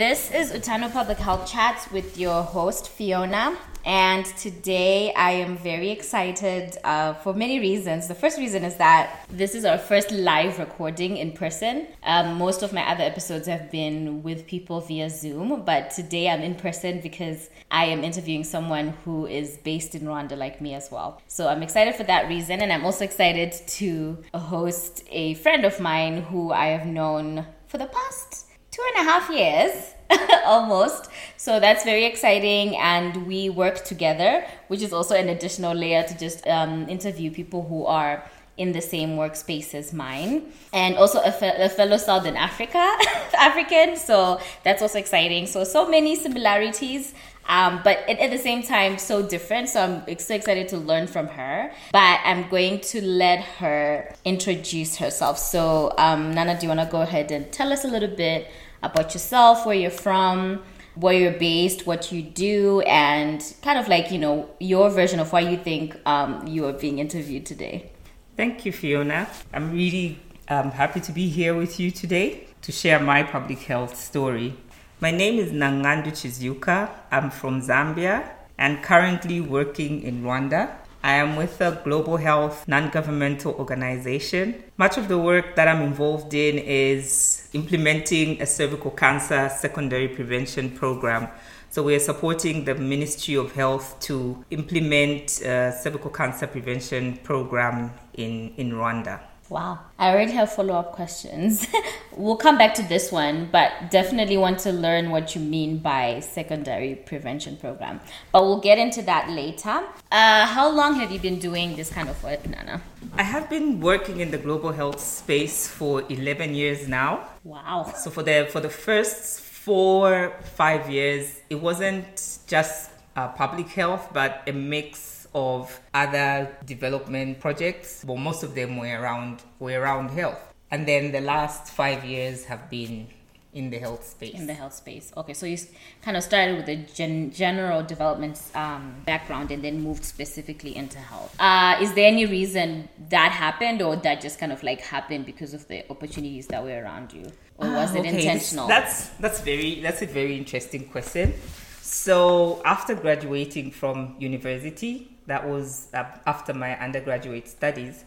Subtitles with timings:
[0.00, 3.58] This is Utano Public Health Chats with your host, Fiona.
[3.84, 8.08] And today I am very excited uh, for many reasons.
[8.08, 11.86] The first reason is that this is our first live recording in person.
[12.02, 16.40] Um, most of my other episodes have been with people via Zoom, but today I'm
[16.40, 20.90] in person because I am interviewing someone who is based in Rwanda like me as
[20.90, 21.20] well.
[21.26, 22.62] So I'm excited for that reason.
[22.62, 27.76] And I'm also excited to host a friend of mine who I have known for
[27.76, 28.46] the past
[28.80, 29.94] two and a half years
[30.44, 31.10] almost.
[31.36, 32.76] So that's very exciting.
[32.76, 37.62] And we work together, which is also an additional layer to just um, interview people
[37.62, 38.24] who are
[38.56, 40.52] in the same workspace as mine.
[40.72, 42.78] And also a, fe- a fellow Southern Africa,
[43.38, 43.96] African.
[43.96, 45.46] So that's also exciting.
[45.46, 47.14] So, so many similarities.
[47.48, 49.70] Um, but at, at, the same time, so different.
[49.70, 51.72] So I'm so excited to learn from her.
[51.90, 55.38] But I'm going to let her introduce herself.
[55.38, 58.48] So, um, Nana, do you want to go ahead and tell us a little bit
[58.82, 60.62] about yourself, where you're from,
[60.94, 65.32] where you're based, what you do, and kind of like, you know, your version of
[65.32, 67.90] why you think um, you are being interviewed today.
[68.36, 69.28] Thank you, Fiona.
[69.52, 73.96] I'm really um, happy to be here with you today to share my public health
[73.96, 74.54] story.
[75.00, 76.90] My name is Nangandu Chizuka.
[77.10, 78.28] I'm from Zambia
[78.58, 80.76] and currently working in Rwanda.
[81.02, 84.62] I am with a global health non governmental organization.
[84.76, 90.70] Much of the work that I'm involved in is implementing a cervical cancer secondary prevention
[90.70, 91.28] program.
[91.70, 97.92] So we are supporting the Ministry of Health to implement a cervical cancer prevention program
[98.12, 99.20] in, in Rwanda.
[99.50, 99.80] Wow.
[99.98, 101.66] I already have follow up questions.
[102.16, 106.20] we'll come back to this one, but definitely want to learn what you mean by
[106.20, 108.00] secondary prevention program.
[108.30, 109.82] But we'll get into that later.
[110.12, 112.80] Uh, how long have you been doing this kind of work, Nana?
[113.18, 117.28] I have been working in the global health space for 11 years now.
[117.42, 117.92] Wow.
[117.96, 124.10] So for the for the first four, five years, it wasn't just uh, public health,
[124.12, 130.10] but a mix of other development projects, but most of them were around were around
[130.10, 130.40] health.
[130.70, 133.08] And then the last five years have been
[133.52, 134.34] in the health space.
[134.34, 135.12] In the health space.
[135.16, 135.58] Okay, so you
[136.02, 140.98] kind of started with a gen- general development um, background and then moved specifically into
[140.98, 141.34] health.
[141.40, 145.54] Uh, is there any reason that happened, or that just kind of like happened because
[145.54, 148.16] of the opportunities that were around you, or was it ah, okay.
[148.16, 148.68] intentional?
[148.68, 151.34] That's that's very that's a very interesting question.
[151.82, 158.04] So after graduating from university, that was after my undergraduate studies,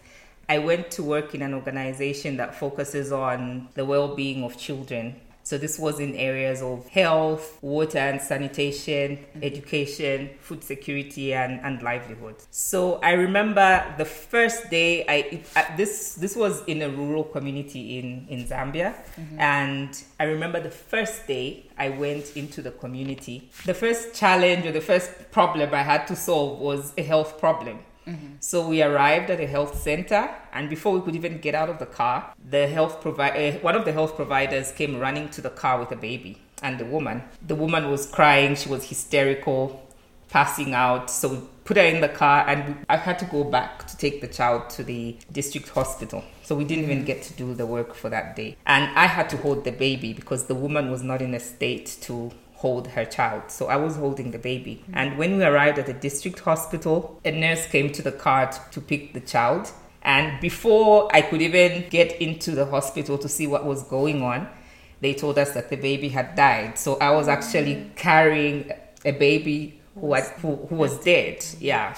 [0.49, 5.21] I went to work in an organization that focuses on the well being of children.
[5.43, 11.81] So this was in areas of health, water and sanitation, education, food security, and, and
[11.81, 12.35] livelihood.
[12.49, 17.99] So I remember the first day I uh, this this was in a rural community
[17.99, 19.39] in in Zambia, mm-hmm.
[19.39, 23.49] and I remember the first day I went into the community.
[23.65, 27.79] The first challenge or the first problem I had to solve was a health problem.
[28.07, 28.35] Mm-hmm.
[28.39, 31.79] So we arrived at a health center, and before we could even get out of
[31.79, 35.49] the car, the health provider, uh, one of the health providers, came running to the
[35.49, 37.23] car with a baby and the woman.
[37.45, 39.87] The woman was crying; she was hysterical,
[40.29, 41.09] passing out.
[41.09, 44.19] So we put her in the car, and I had to go back to take
[44.19, 46.23] the child to the district hospital.
[46.43, 49.29] So we didn't even get to do the work for that day, and I had
[49.29, 52.31] to hold the baby because the woman was not in a state to
[52.63, 53.43] hold her child.
[53.49, 54.75] So I was holding the baby.
[54.75, 54.97] Mm-hmm.
[54.99, 58.59] And when we arrived at the district hospital, a nurse came to the car to,
[58.71, 59.69] to pick the child.
[60.01, 64.47] And before I could even get into the hospital to see what was going on,
[65.01, 66.77] they told us that the baby had died.
[66.77, 67.95] So I was actually mm-hmm.
[67.95, 68.71] carrying
[69.03, 71.45] a baby who, had, who, who was dead.
[71.59, 71.97] Yeah.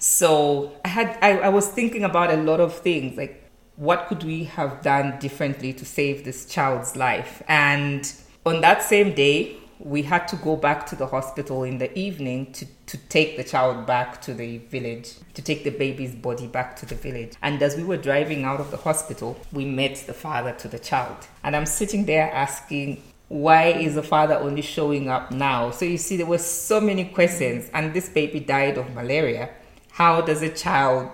[0.00, 3.34] So I had I, I was thinking about a lot of things like
[3.76, 7.42] what could we have done differently to save this child's life?
[7.46, 8.12] And
[8.44, 12.52] on that same day, we had to go back to the hospital in the evening
[12.52, 16.76] to, to take the child back to the village, to take the baby's body back
[16.76, 17.32] to the village.
[17.42, 20.78] And as we were driving out of the hospital, we met the father to the
[20.78, 21.16] child.
[21.42, 25.70] And I'm sitting there asking, why is the father only showing up now?
[25.70, 29.50] So you see, there were so many questions, and this baby died of malaria.
[29.92, 31.10] How does a child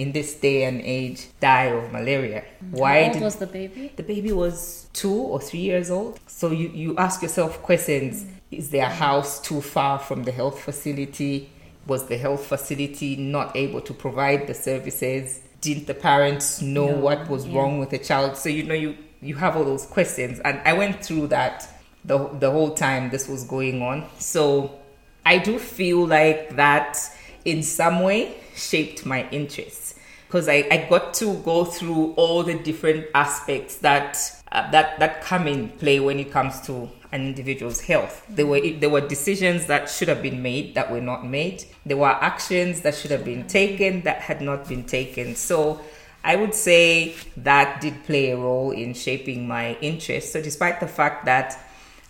[0.00, 2.42] in this day and age die of malaria.
[2.70, 3.92] Why How old was the baby?
[3.94, 6.18] The baby was two or three years old.
[6.26, 8.24] So you, you ask yourself questions.
[8.24, 8.34] Mm.
[8.50, 11.50] Is their house too far from the health facility?
[11.86, 15.40] Was the health facility not able to provide the services?
[15.60, 16.96] Didn't the parents know no.
[16.96, 17.58] what was yeah.
[17.58, 18.36] wrong with the child?
[18.38, 21.68] So you know you you have all those questions and I went through that
[22.06, 24.08] the the whole time this was going on.
[24.18, 24.78] So
[25.26, 26.98] I do feel like that
[27.44, 29.89] in some way shaped my interests
[30.30, 34.16] because I, I got to go through all the different aspects that
[34.52, 38.24] uh, that that come in play when it comes to an individual's health.
[38.28, 41.64] There were there were decisions that should have been made that were not made.
[41.84, 45.34] There were actions that should have been taken that had not been taken.
[45.34, 45.80] So
[46.22, 50.32] I would say that did play a role in shaping my interest.
[50.32, 51.58] So despite the fact that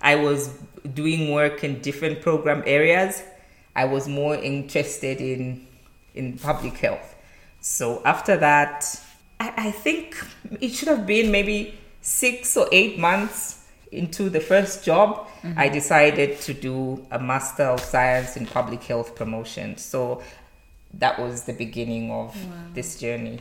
[0.02, 0.50] I was
[0.92, 3.22] doing work in different program areas,
[3.74, 5.66] I was more interested in
[6.14, 7.09] in public health.
[7.60, 9.00] So after that,
[9.38, 10.16] I, I think
[10.60, 13.60] it should have been maybe six or eight months
[13.92, 15.58] into the first job, mm-hmm.
[15.58, 19.76] I decided to do a Master of Science in Public Health Promotion.
[19.76, 20.22] So
[20.94, 22.52] that was the beginning of wow.
[22.72, 23.40] this journey.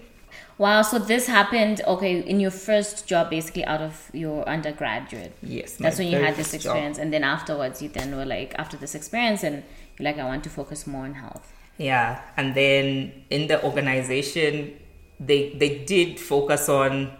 [0.58, 5.34] Wow, so this happened, okay, in your first job, basically out of your undergraduate.
[5.42, 5.78] Yes.
[5.78, 6.98] That's when you had this experience.
[6.98, 7.04] Job.
[7.04, 9.64] And then afterwards, you then were like, after this experience, and
[9.98, 11.54] you're like, I want to focus more on health.
[11.80, 12.22] Yeah.
[12.38, 14.78] And then in the organization,
[15.20, 17.12] they, they did focus on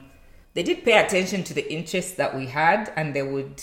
[0.54, 3.62] they did pay attention to the interests that we had and they would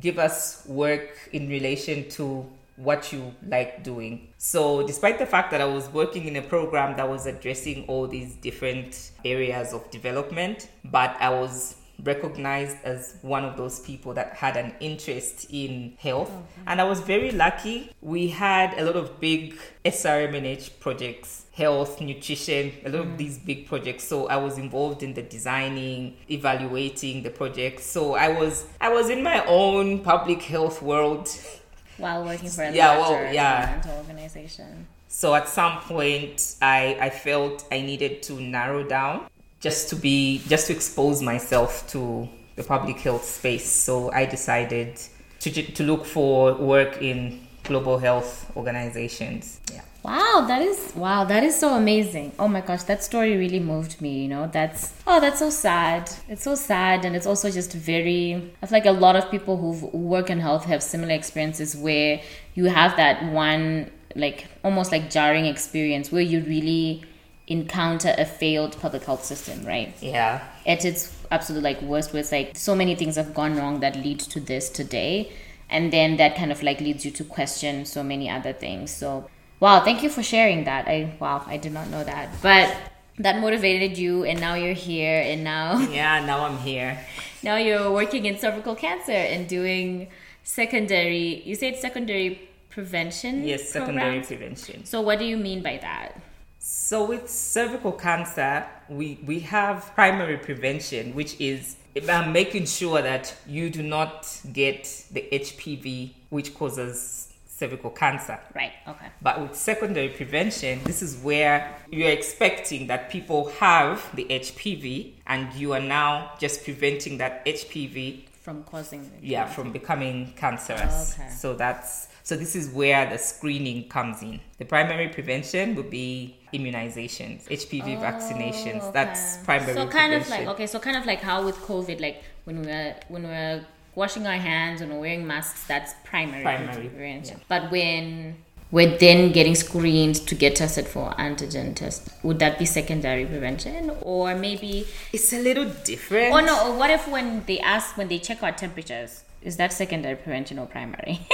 [0.00, 2.46] give us work in relation to
[2.76, 4.28] what you like doing.
[4.38, 8.06] So, despite the fact that I was working in a program that was addressing all
[8.06, 14.34] these different areas of development, but I was recognized as one of those people that
[14.34, 16.30] had an interest in health.
[16.30, 16.44] Okay.
[16.66, 17.90] And I was very lucky.
[18.00, 23.12] We had a lot of big SRMNH projects, health, nutrition, a lot mm.
[23.12, 24.04] of these big projects.
[24.04, 27.80] So I was involved in the designing, evaluating the project.
[27.80, 31.28] So I was I was in my own public health world
[31.96, 33.82] while working for a yeah, well, yeah.
[33.98, 34.86] organization.
[35.08, 39.26] So at some point I I felt I needed to narrow down
[39.60, 43.70] just to be just to expose myself to the public health space.
[43.70, 45.00] So I decided
[45.40, 49.60] to to look for work in global health organizations.
[49.72, 49.82] Yeah.
[50.02, 52.32] Wow, that is wow, that is so amazing.
[52.38, 54.46] Oh my gosh, that story really moved me, you know.
[54.46, 56.10] That's oh, that's so sad.
[56.28, 59.56] It's so sad and it's also just very I feel like a lot of people
[59.56, 62.20] who work in health have similar experiences where
[62.54, 67.04] you have that one like almost like jarring experience where you really
[67.48, 69.94] encounter a failed public health system, right?
[70.00, 70.46] Yeah.
[70.66, 73.96] At its absolute like worst, where it's like so many things have gone wrong that
[73.96, 75.32] lead to this today,
[75.70, 78.90] and then that kind of like leads you to question so many other things.
[78.90, 79.28] So,
[79.60, 80.86] wow, thank you for sharing that.
[80.86, 82.74] I wow, I did not know that, but
[83.18, 86.98] that motivated you, and now you're here, and now yeah, now I'm here.
[87.42, 90.08] Now you're working in cervical cancer and doing
[90.44, 91.42] secondary.
[91.44, 93.44] You said secondary prevention.
[93.44, 94.26] Yes, secondary programs?
[94.26, 94.84] prevention.
[94.84, 96.20] So, what do you mean by that?
[96.58, 103.34] So with cervical cancer, we, we have primary prevention, which is about making sure that
[103.46, 107.28] you do not get the HPV, which causes
[107.58, 108.38] cervical cancer.
[108.54, 109.06] Right, okay.
[109.20, 115.52] But with secondary prevention, this is where you're expecting that people have the HPV and
[115.54, 120.96] you are now just preventing that HPV from causing yeah, from becoming cancerous.
[121.18, 121.30] Oh, okay.
[121.30, 124.40] So that's so this is where the screening comes in.
[124.56, 128.84] The primary prevention would be immunizations, HPV oh, vaccinations.
[128.84, 128.90] Okay.
[128.94, 129.74] That's primary.
[129.74, 130.32] So kind prevention.
[130.32, 133.66] of like okay, so kind of like how with COVID, like when we're when we're
[133.94, 136.88] washing our hands and wearing masks, that's primary, primary.
[136.88, 137.36] prevention.
[137.36, 137.44] Yeah.
[137.48, 138.36] But when
[138.70, 142.07] we're then getting screened to get tested for antigen test.
[142.22, 146.34] Would that be secondary prevention, or maybe it's a little different?
[146.34, 146.72] Oh no!
[146.72, 150.66] What if when they ask when they check our temperatures, is that secondary prevention or
[150.66, 151.20] primary?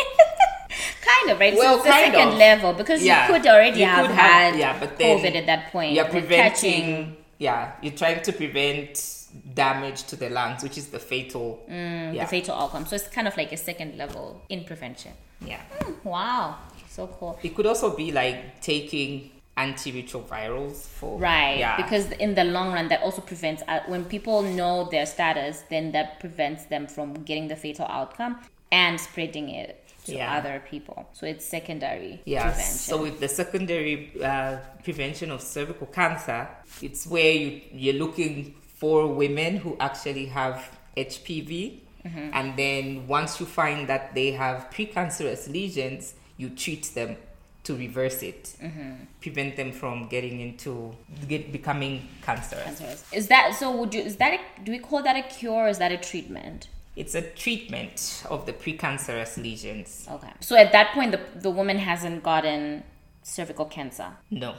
[1.25, 1.55] kind of right.
[1.55, 2.39] Well, so it's the second of.
[2.39, 3.27] level because yeah.
[3.27, 5.93] you could already you have could had have, yeah, but then COVID at that point.
[5.93, 7.17] You're preventing.
[7.39, 11.65] Yeah, you're trying to prevent damage to the lungs, which is the fatal.
[11.69, 12.25] Mm, yeah.
[12.25, 12.87] The fatal outcome.
[12.87, 15.13] So it's kind of like a second level in prevention.
[15.41, 15.61] Yeah.
[15.81, 16.59] Mm, wow.
[16.89, 17.39] So cool.
[17.43, 21.77] It could also be like taking antiretrovirals for right yeah.
[21.77, 25.93] because in the long run that also prevents uh, when people know their status then
[25.93, 28.37] that prevents them from getting the fatal outcome
[28.73, 30.37] and spreading it to yeah.
[30.37, 31.09] other people.
[31.13, 32.43] So it's secondary yes.
[32.43, 32.75] prevention.
[32.75, 36.49] So with the secondary uh, prevention of cervical cancer,
[36.83, 41.81] it's where you, you're looking for women who actually have HPV.
[42.05, 42.31] Mm-hmm.
[42.33, 47.17] And then once you find that they have precancerous lesions, you treat them
[47.65, 48.93] to reverse it, mm-hmm.
[49.21, 50.95] prevent them from getting into
[51.27, 52.65] get, becoming cancerous.
[52.65, 53.05] cancerous.
[53.13, 53.75] Is that so?
[53.75, 55.65] Would you is that a, do we call that a cure?
[55.65, 56.69] or Is that a treatment?
[56.97, 60.07] It's a treatment of the precancerous lesions.
[60.09, 60.31] Okay.
[60.41, 62.85] So at that point, the, the woman hasn't gotten
[63.23, 64.11] cervical cancer?
[64.31, 64.55] No.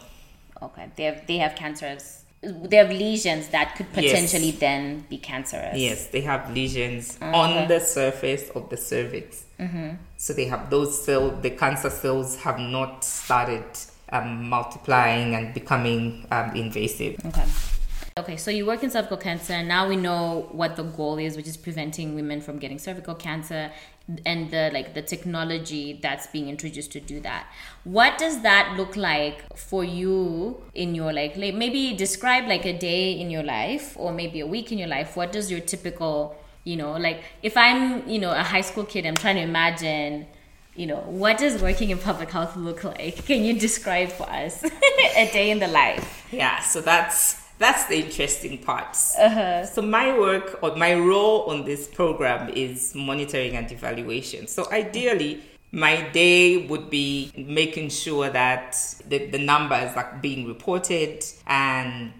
[0.61, 0.89] Okay.
[0.97, 2.24] They have, they have cancers.
[2.45, 4.59] They have lesions that could potentially yes.
[4.59, 5.77] then be cancerous.
[5.77, 7.31] Yes, they have lesions okay.
[7.31, 9.45] on the surface of the cervix.
[9.59, 9.95] Mm-hmm.
[10.17, 13.65] So they have those cells, the cancer cells have not started
[14.09, 17.19] um, multiplying and becoming um, invasive.
[17.25, 17.45] Okay.
[18.17, 19.61] Okay, so you work in cervical cancer.
[19.61, 23.73] Now we know what the goal is, which is preventing women from getting cervical cancer
[24.25, 27.45] and the like the technology that's being introduced to do that.
[27.83, 33.11] What does that look like for you in your like, maybe describe like a day
[33.11, 35.17] in your life or maybe a week in your life.
[35.17, 39.05] What does your typical, you know, like if I'm, you know, a high school kid,
[39.05, 40.27] I'm trying to imagine
[40.77, 43.25] you know, what does working in public health look like?
[43.25, 44.63] Can you describe for us
[45.17, 46.27] a day in the life?
[46.31, 48.97] Yeah, so that's that's the interesting part.
[49.17, 49.65] Uh-huh.
[49.65, 54.47] So my work or my role on this program is monitoring and evaluation.
[54.47, 61.25] So ideally, my day would be making sure that the, the numbers are being reported
[61.47, 62.13] and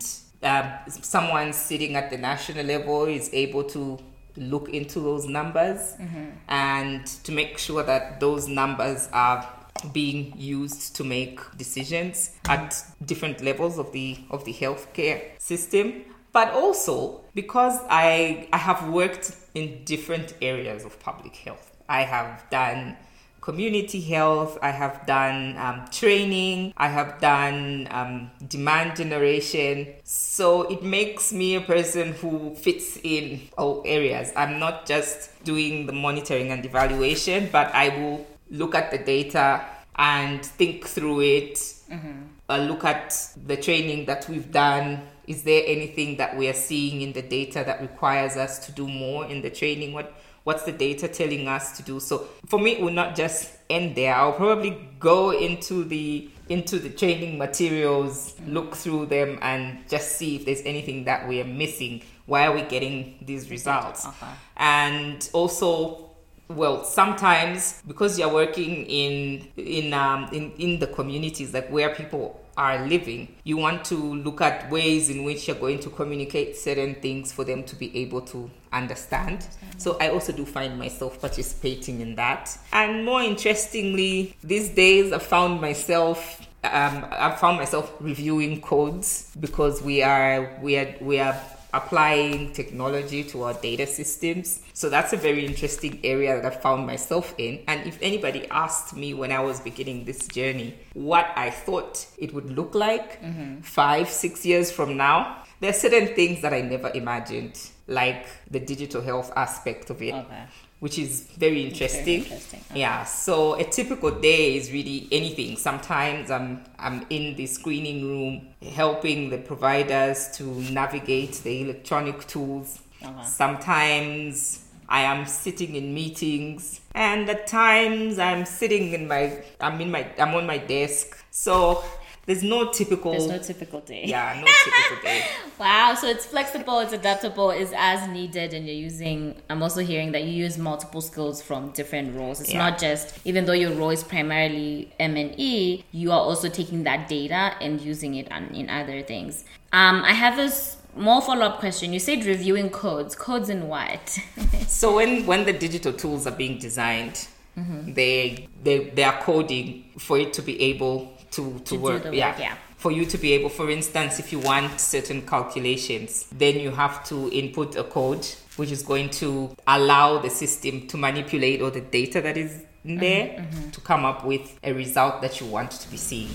[0.44, 3.98] uh, someone sitting at the national level is able to
[4.38, 6.26] look into those numbers mm-hmm.
[6.50, 9.48] and to make sure that those numbers are
[9.94, 16.04] being used to make decisions at different levels of the of the healthcare system
[16.36, 21.72] but also because I I have worked in different areas of public health.
[21.88, 22.98] I have done
[23.40, 29.88] community health, I have done um, training, I have done um, demand generation.
[30.04, 34.34] So it makes me a person who fits in all areas.
[34.36, 39.66] I'm not just doing the monitoring and evaluation, but I will look at the data
[39.96, 42.24] and think through it, mm-hmm.
[42.50, 45.02] uh, look at the training that we've done.
[45.28, 48.88] Is there anything that we are seeing in the data that requires us to do
[48.88, 49.94] more in the training?
[49.94, 52.00] What what's the data telling us to do?
[52.00, 54.14] So for me, it will not just end there.
[54.14, 60.36] I'll probably go into the into the training materials, look through them, and just see
[60.36, 62.04] if there's anything that we are missing.
[62.28, 64.06] Why are we getting these results?
[64.06, 64.32] Okay.
[64.58, 66.12] And also
[66.48, 72.42] well sometimes because you're working in in um in, in the communities like where people
[72.58, 76.96] are living you want to look at ways in which you're going to communicate certain
[76.96, 79.48] things for them to be able to understand.
[79.78, 82.58] So i also do find myself participating in that.
[82.72, 89.84] And more interestingly these days i found myself um, I found myself reviewing codes because
[89.84, 91.40] we are we are we are
[91.76, 94.62] applying technology to our data systems.
[94.74, 97.64] So that's a very interesting area that I found myself in.
[97.68, 102.34] And if anybody asked me when I was beginning this journey what I thought it
[102.34, 103.62] would look like mm-hmm.
[103.62, 108.60] five, six years from now, there are certain things that I never imagined, like the
[108.60, 110.14] digital health aspect of it.
[110.14, 110.46] Okay
[110.86, 112.22] which is very interesting.
[112.22, 112.62] Very interesting.
[112.70, 112.80] Okay.
[112.80, 113.06] Yeah.
[113.06, 115.58] So a typical day is really anything.
[115.58, 118.34] Sometimes I'm I'm in the screening room
[118.80, 120.44] helping the providers to
[120.80, 122.84] navigate the electronic tools.
[123.04, 123.24] Uh-huh.
[123.24, 129.90] Sometimes I am sitting in meetings, and at times I'm sitting in my I'm in
[129.90, 131.18] my I'm on my desk.
[131.32, 131.84] So
[132.26, 133.12] there's no typical.
[133.12, 134.06] There's no typical day.
[134.06, 135.26] Yeah, no typical day.
[135.60, 139.36] wow, so it's flexible, it's adaptable, it's as needed, and you're using.
[139.50, 142.42] I'm also hearing that you use multiple skills from different roles.
[142.42, 142.70] It's yeah.
[142.70, 146.84] not just even though your role is primarily M and E, you are also taking
[146.86, 149.46] that data and using it on, in other things.
[149.72, 150.52] Um, I have a
[151.00, 151.94] more follow up question.
[151.94, 153.16] You said reviewing codes.
[153.16, 154.10] Codes in what?
[154.68, 157.94] so when when the digital tools are being designed, mm-hmm.
[157.94, 162.04] they they they are coding for it to be able to, to, to work.
[162.12, 162.38] yeah.
[162.40, 162.56] Yeah.
[162.78, 167.04] For you to be able, for instance, if you want certain calculations, then you have
[167.06, 168.28] to input a code
[168.58, 173.28] which is going to allow the system to manipulate all the data that is there
[173.28, 173.70] mm-hmm, mm-hmm.
[173.72, 176.30] to come up with a result that you want to be seeing.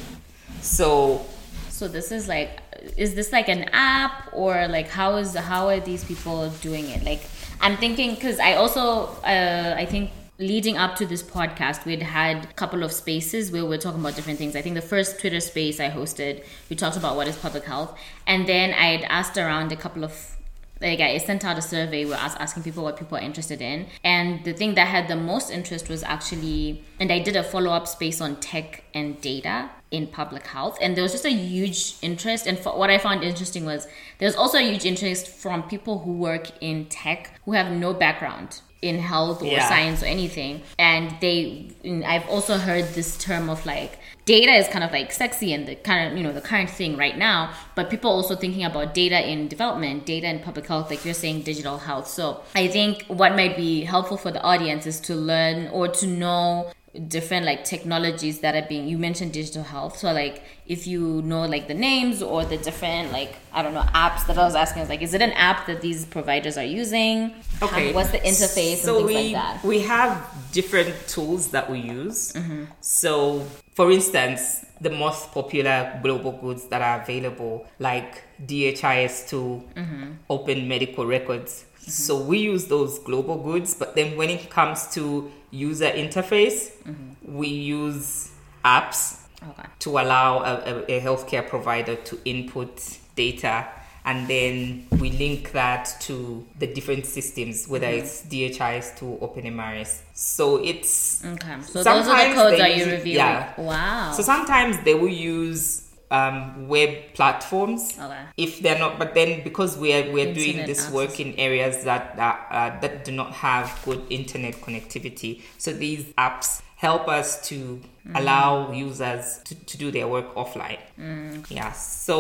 [0.61, 1.25] So
[1.69, 2.61] so this is like
[2.97, 7.04] is this like an app or like how is how are these people doing it?
[7.04, 7.23] Like
[7.61, 12.44] I'm thinking cuz I also uh, I think leading up to this podcast, we'd had
[12.44, 14.56] a couple of spaces where we are talking about different things.
[14.56, 17.97] I think the first Twitter space I hosted, we talked about what is public health.
[18.26, 20.37] And then I had asked around a couple of
[20.80, 23.61] like I sent out a survey where I was asking people what people are interested
[23.61, 23.87] in.
[24.02, 27.70] And the thing that had the most interest was actually, and I did a follow
[27.70, 30.78] up space on tech and data in public health.
[30.80, 32.47] And there was just a huge interest.
[32.47, 36.50] And what I found interesting was there's also a huge interest from people who work
[36.62, 39.68] in tech who have no background in health or yeah.
[39.68, 41.70] science or anything and they
[42.06, 45.75] i've also heard this term of like data is kind of like sexy and the
[45.75, 49.28] kind of you know the current thing right now but people also thinking about data
[49.30, 53.32] in development data in public health like you're saying digital health so i think what
[53.34, 56.70] might be helpful for the audience is to learn or to know
[57.06, 59.99] different like technologies that are being you mentioned digital health.
[59.99, 63.82] So like if you know like the names or the different like i don't know
[63.94, 66.64] apps that i was asking is like is it an app that these providers are
[66.64, 67.35] using?
[67.62, 67.88] Okay.
[67.88, 72.32] How, what's the interface so we, like we have different tools that we use.
[72.32, 72.64] Mm-hmm.
[72.80, 81.06] so for instance, the most popular global goods that are available, like DHIS2, open medical
[81.06, 81.64] records.
[81.90, 82.02] Mm-hmm.
[82.02, 87.37] So we use those global goods, but then when it comes to user interface, mm-hmm.
[87.37, 88.30] we use
[88.64, 89.68] apps Okay.
[89.78, 93.66] to allow a, a, healthcare provider to input data
[94.04, 98.04] and then we link that to the different systems whether mm-hmm.
[98.04, 101.56] it's DHIS2 or OpenMRS so it's Okay.
[101.62, 103.16] So those are the codes that you reviewing.
[103.16, 103.59] yeah.
[103.59, 104.12] Wow.
[104.12, 108.19] so sometimes they will use um, web platforms Okay.
[108.37, 110.93] if they're not but then because we're we're doing this access.
[110.93, 116.05] work in areas that that, uh, that do not have good internet connectivity so these
[116.19, 118.19] apps help us to Mm.
[118.19, 121.45] allow users to, to do their work offline Mm.
[121.50, 122.17] yeah so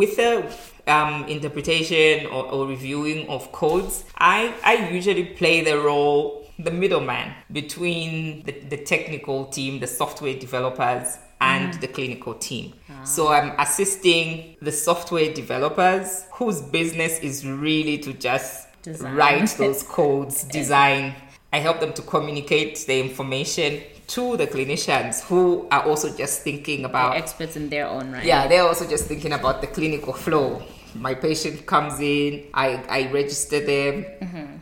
[0.00, 0.44] with the
[0.86, 7.32] um, interpretation or, or reviewing of codes i i usually play the role the middleman
[7.50, 11.80] between the, the technical team the software developers and mm.
[11.80, 12.72] the clinical team
[13.04, 19.14] so i'm assisting the software developers whose business is really to just Design.
[19.14, 21.14] write those codes design
[21.52, 23.82] i help them to communicate the information
[24.12, 28.24] to the clinicians who are also just thinking about experts in their own right.
[28.24, 30.62] yeah, they're also just thinking about the clinical flow.
[30.94, 34.06] My patient comes in, I, I register them,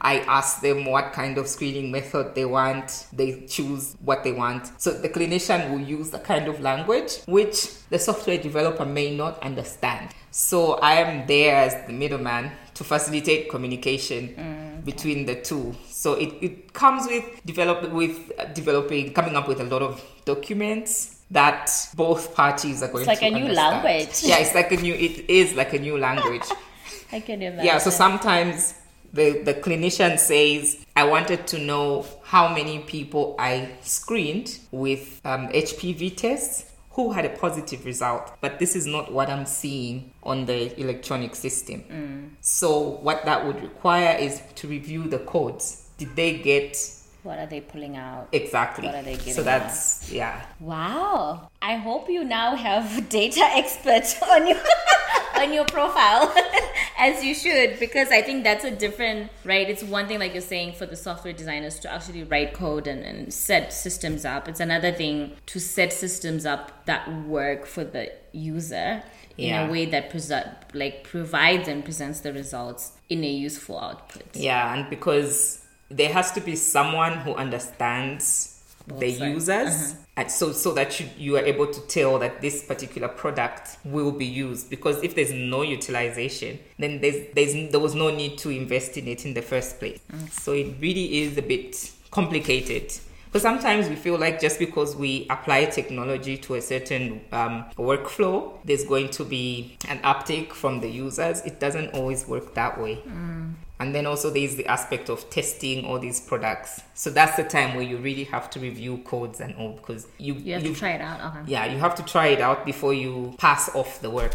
[0.00, 4.70] I ask them what kind of screening method they want, they choose what they want.
[4.80, 9.42] So the clinician will use the kind of language which the software developer may not
[9.42, 10.10] understand.
[10.30, 15.74] So I am there as the middleman to facilitate communication between the two.
[15.88, 20.02] So it, it comes with develop with uh, developing coming up with a lot of
[20.24, 23.84] documents that both parties are going It's like to a new understand.
[23.84, 24.22] language.
[24.24, 26.42] Yeah, it's like a new it is like a new language.
[27.12, 27.64] I can imagine.
[27.64, 28.74] yeah, so sometimes
[29.12, 35.48] the the clinician says I wanted to know how many people I screened with um,
[35.48, 40.44] HPV tests who had a positive result, but this is not what I'm seeing on
[40.46, 41.84] the electronic system.
[41.90, 42.30] Mm.
[42.40, 45.88] So what that would require is to review the codes.
[45.98, 46.76] Did they get
[47.22, 48.28] What are they pulling out?
[48.32, 48.86] exactly?
[48.86, 49.34] What are they giving?
[49.34, 50.42] so that's yeah.
[50.58, 51.50] Wow.
[51.60, 54.58] I hope you now have data expert on your
[55.36, 56.32] on your profile
[56.98, 59.68] as you should because I think that's a different right.
[59.68, 63.02] It's one thing like you're saying for the software designers to actually write code and,
[63.04, 64.48] and set systems up.
[64.48, 69.02] It's another thing to set systems up that work for the user
[69.38, 74.24] in a way that prese- like provides and presents the results in a useful output.
[74.34, 75.59] Yeah, and because
[75.90, 79.20] there has to be someone who understands the sides.
[79.20, 80.04] users, uh-huh.
[80.16, 84.12] and so so that you, you are able to tell that this particular product will
[84.12, 84.70] be used.
[84.70, 89.06] Because if there's no utilization, then there's there's there was no need to invest in
[89.08, 90.00] it in the first place.
[90.12, 90.30] Mm.
[90.30, 92.92] So it really is a bit complicated.
[93.26, 98.58] because sometimes we feel like just because we apply technology to a certain um, workflow,
[98.64, 101.40] there's going to be an uptake from the users.
[101.42, 102.96] It doesn't always work that way.
[103.06, 103.54] Mm.
[103.80, 106.82] And then also there's the aspect of testing all these products.
[106.92, 110.34] So that's the time where you really have to review codes and all because you
[110.34, 111.18] You have to try it out.
[111.24, 111.50] Okay.
[111.50, 114.34] yeah, you have to try it out before you pass off the work.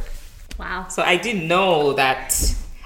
[0.58, 0.88] Wow.
[0.89, 2.36] So I didn't know that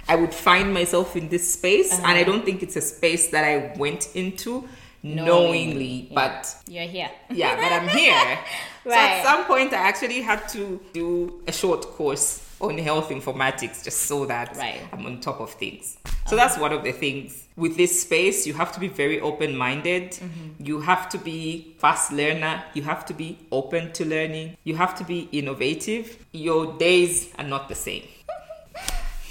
[0.09, 2.31] I would find myself in this space and I uh-huh.
[2.31, 4.67] don't think it's a space that I went into
[5.01, 6.15] knowingly, Yeah.
[6.15, 7.09] but You're here.
[7.29, 8.39] yeah, but I'm here.
[8.85, 13.83] So at some point, I actually had to do a short course on health informatics
[13.83, 14.81] just so that Right.
[14.91, 15.97] I'm on top of things.
[16.27, 17.47] So that's one of the things.
[17.55, 20.11] With this space, you have to be very open minded.
[20.11, 20.65] Mm-hmm.
[20.65, 22.63] You have to be fast learner.
[22.73, 24.57] You have to be open to learning.
[24.63, 26.23] You have to be innovative.
[26.31, 28.03] Your days are not the same.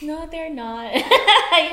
[0.01, 0.93] No, they're not.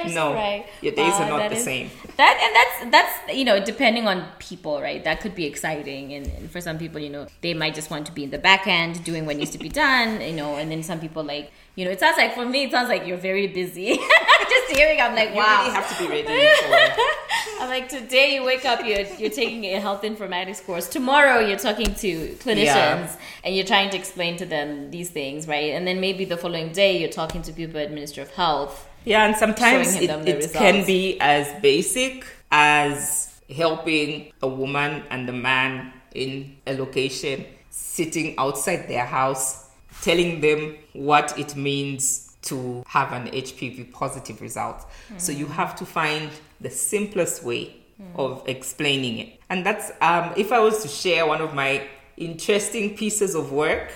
[0.07, 0.65] No, right.
[0.81, 1.91] your days are not the is- same.
[2.17, 2.91] That and that's
[3.27, 5.03] that's you know depending on people, right?
[5.03, 8.05] That could be exciting, and, and for some people, you know, they might just want
[8.07, 10.71] to be in the back end doing what needs to be done, you know, and
[10.71, 13.17] then some people like you know, it sounds like for me, it sounds like you're
[13.17, 13.97] very busy.
[14.49, 15.63] just hearing, I'm like, You wow.
[15.63, 19.63] really have to be ready for I'm like, today you wake up, you're, you're taking
[19.65, 20.87] a health informatics course.
[20.87, 23.15] Tomorrow you're talking to clinicians Yeah.
[23.43, 25.71] and you're trying to explain to them these things, right?
[25.73, 28.87] And then maybe the following day you're talking to people at Minister of Health.
[29.05, 35.33] Yeah, and sometimes it, it can be as basic as helping a woman and a
[35.33, 39.69] man in a location sitting outside their house,
[40.01, 44.85] telling them what it means to have an HPV positive result.
[45.17, 46.29] So you have to find
[46.61, 47.75] the simplest way
[48.15, 49.39] of explaining it.
[49.49, 53.91] And that's, um, if I was to share one of my interesting pieces of work,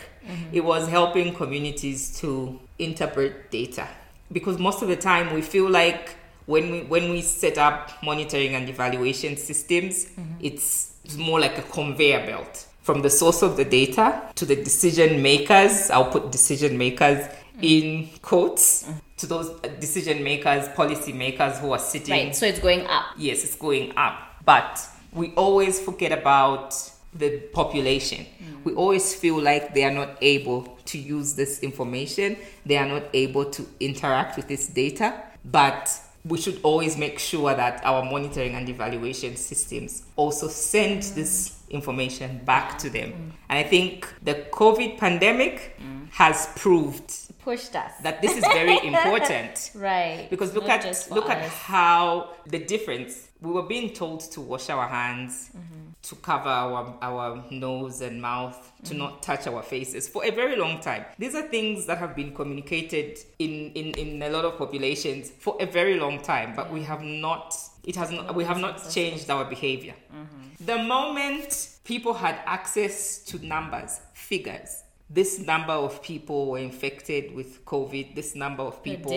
[0.52, 3.88] it was helping communities to interpret data
[4.32, 8.56] because most of the time we feel like when we when we set up monitoring
[8.56, 10.08] and evaluation systems
[10.40, 15.22] it's more like a conveyor belt from the source of the data to the decision
[15.22, 15.90] makers.
[15.92, 17.28] I'll put decision makers
[17.62, 22.14] in quotes to those decision makers, policy makers who are sitting.
[22.14, 22.36] Right.
[22.36, 23.06] So it's going up.
[23.18, 24.18] Yes, it's going up.
[24.46, 24.82] But
[25.14, 26.76] we always forget about
[27.14, 28.26] the population.
[28.26, 28.64] Mm.
[28.64, 33.04] We always feel like they are not able to use this information, they are not
[33.14, 35.22] able to interact with this data.
[35.46, 35.92] But
[36.26, 41.16] we should always make sure that our monitoring and evaluation systems also send mm.
[41.16, 43.12] this information back to them.
[43.12, 43.32] Mm.
[43.50, 46.10] And I think the COVID pandemic mm.
[46.12, 49.72] has proved pushed us that this is very important.
[49.74, 50.28] right.
[50.30, 51.32] Because look Not at look us.
[51.32, 55.92] at how the difference we were being told to wash our hands, mm-hmm.
[56.02, 59.00] to cover our, our nose and mouth, to mm-hmm.
[59.00, 61.06] not touch our faces for a very long time.
[61.18, 65.56] These are things that have been communicated in, in, in a lot of populations for
[65.62, 67.56] a very long time, but we have not
[67.86, 69.96] it has not, we have not changed our behavior.
[70.14, 70.49] Mm-hmm.
[70.60, 77.66] The moment people had access to numbers, figures, this number of people were infected with
[77.66, 79.12] COVID, this number of people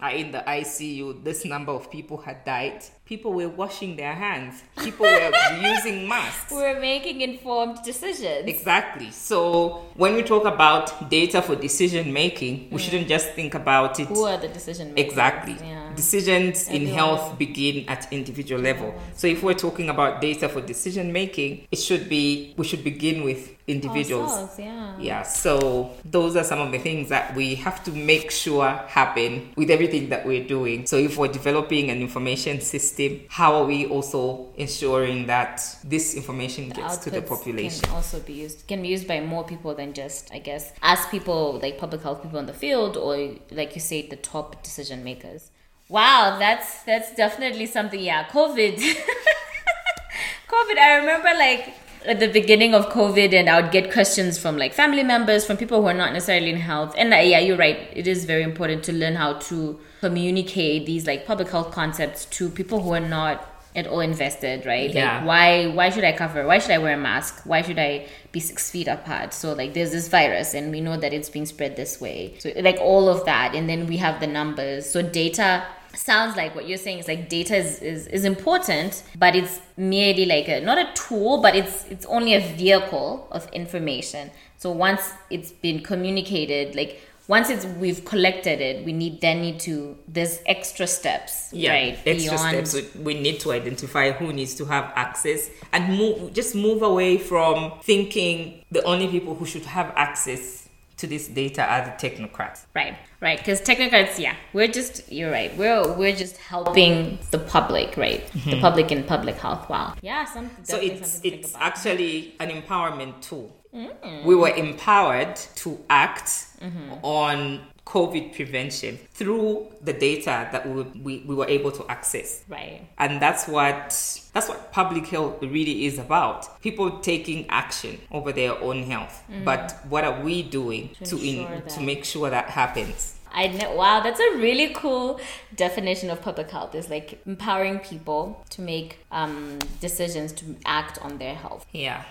[0.00, 2.84] are in the ICU, this number of people had died.
[3.06, 6.52] People were washing their hands, people were using masks.
[6.52, 8.46] We're making informed decisions.
[8.46, 9.10] Exactly.
[9.10, 12.80] So when we talk about data for decision making, we mm.
[12.80, 14.08] shouldn't just think about it.
[14.08, 15.12] Who are the decision makers?
[15.12, 15.56] Exactly.
[15.66, 15.87] Yeah.
[15.98, 18.94] Decisions in health begin at individual level.
[19.16, 23.24] So if we're talking about data for decision making, it should be we should begin
[23.24, 24.30] with individuals.
[24.30, 24.96] Ourselves, yeah.
[24.98, 25.22] Yeah.
[25.22, 29.70] So those are some of the things that we have to make sure happen with
[29.70, 30.86] everything that we're doing.
[30.86, 36.70] So if we're developing an information system, how are we also ensuring that this information
[36.70, 37.82] gets to the population?
[37.82, 41.04] Can also be used can be used by more people than just I guess as
[41.06, 45.04] people like public health people in the field or like you say the top decision
[45.04, 45.50] makers.
[45.88, 48.00] Wow, that's that's definitely something.
[48.00, 48.76] Yeah, COVID.
[50.48, 50.78] COVID.
[50.78, 51.74] I remember like
[52.04, 55.56] at the beginning of COVID, and I would get questions from like family members, from
[55.56, 56.94] people who are not necessarily in health.
[56.98, 57.88] And uh, yeah, you're right.
[57.94, 62.50] It is very important to learn how to communicate these like public health concepts to
[62.50, 64.92] people who are not at all invested, right?
[64.92, 65.18] Yeah.
[65.18, 66.46] Like why why should I cover?
[66.46, 67.42] Why should I wear a mask?
[67.44, 69.32] Why should I be six feet apart?
[69.32, 72.34] So like there's this virus and we know that it's being spread this way.
[72.40, 73.54] So like all of that.
[73.54, 74.90] And then we have the numbers.
[74.90, 79.34] So data sounds like what you're saying is like data is, is, is important but
[79.34, 84.30] it's merely like a not a tool but it's it's only a vehicle of information.
[84.58, 89.60] So once it's been communicated like once it's we've collected it we need then need
[89.60, 92.66] to there's extra steps yeah right extra beyond...
[92.66, 92.96] steps.
[92.96, 97.78] We need to identify who needs to have access and move just move away from
[97.82, 102.66] thinking the only people who should have access to this data are the technocrats.
[102.74, 103.38] Right, right.
[103.38, 105.56] Because technocrats, yeah, we're just you're right.
[105.56, 108.26] We're we're just helping the public, right?
[108.32, 108.50] Mm-hmm.
[108.50, 109.68] The public in public health.
[109.68, 109.94] Wow.
[110.02, 110.64] Yeah, something.
[110.64, 113.54] So it's it's actually an empowerment tool.
[113.74, 114.24] Mm.
[114.24, 116.28] We were empowered to act
[116.60, 117.04] mm-hmm.
[117.04, 122.44] on COVID prevention through the data that we, we, we, were able to access.
[122.46, 122.86] Right.
[122.98, 123.88] And that's what
[124.34, 126.60] that's what public health really is about.
[126.60, 129.24] People taking action over their own health.
[129.30, 129.44] Mm-hmm.
[129.44, 133.14] But what are we doing to, to, in, to make sure that happens?
[133.32, 133.74] I know.
[133.74, 135.18] Wow, that's a really cool
[135.54, 136.74] definition of public health.
[136.74, 141.66] Is like empowering people to make um, decisions to act on their health.
[141.72, 142.04] Yeah.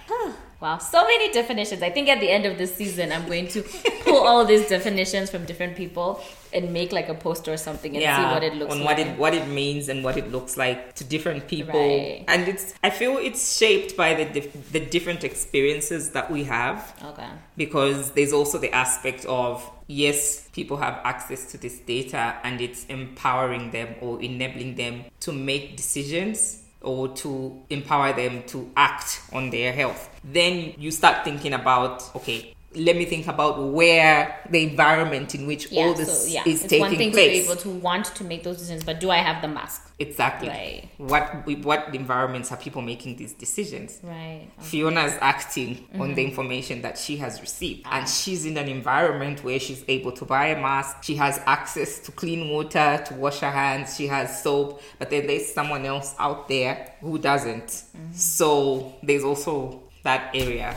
[0.59, 1.83] Wow, so many definitions.
[1.83, 3.61] I think at the end of this season, I'm going to
[4.03, 6.19] pull all these definitions from different people
[6.51, 8.97] and make like a poster or something and yeah, see what it looks on like.
[8.97, 11.79] what it what it means and what it looks like to different people.
[11.79, 12.25] Right.
[12.27, 16.91] And it's I feel it's shaped by the dif- the different experiences that we have.
[17.03, 17.29] Okay.
[17.55, 22.85] Because there's also the aspect of yes, people have access to this data and it's
[22.85, 29.49] empowering them or enabling them to make decisions or to empower them to act on
[29.49, 30.09] their health.
[30.23, 35.71] Then you start thinking about, okay, let me think about where the environment in which
[35.71, 36.43] yeah, all this so, yeah.
[36.45, 37.25] is it's taking one thing place.
[37.25, 39.91] to be able to want to make those decisions, but do I have the mask?
[39.99, 40.49] Exactly.
[40.49, 40.89] Right.
[40.97, 43.99] What what environments are people making these decisions?
[44.03, 44.47] Right.
[44.59, 44.67] Okay.
[44.67, 46.01] Fiona is acting mm-hmm.
[46.01, 46.29] on the mm-hmm.
[46.29, 47.99] information that she has received, ah.
[47.99, 51.03] and she's in an environment where she's able to buy a mask.
[51.03, 53.97] She has access to clean water to wash her hands.
[53.97, 57.67] She has soap, but then there's someone else out there who doesn't.
[57.67, 58.13] Mm-hmm.
[58.13, 60.75] So there's also that area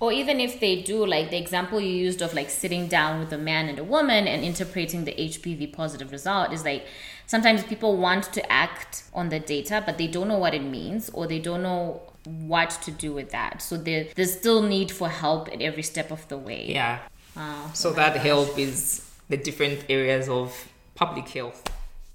[0.00, 3.32] or even if they do like the example you used of like sitting down with
[3.32, 6.86] a man and a woman and interpreting the hpv positive result is like
[7.26, 11.10] sometimes people want to act on the data but they don't know what it means
[11.10, 13.62] or they don't know what to do with that.
[13.62, 16.66] So there, there's still need for help at every step of the way.
[16.68, 16.98] Yeah.
[17.36, 18.22] Ah, oh so oh that gosh.
[18.24, 21.62] help is the different areas of public health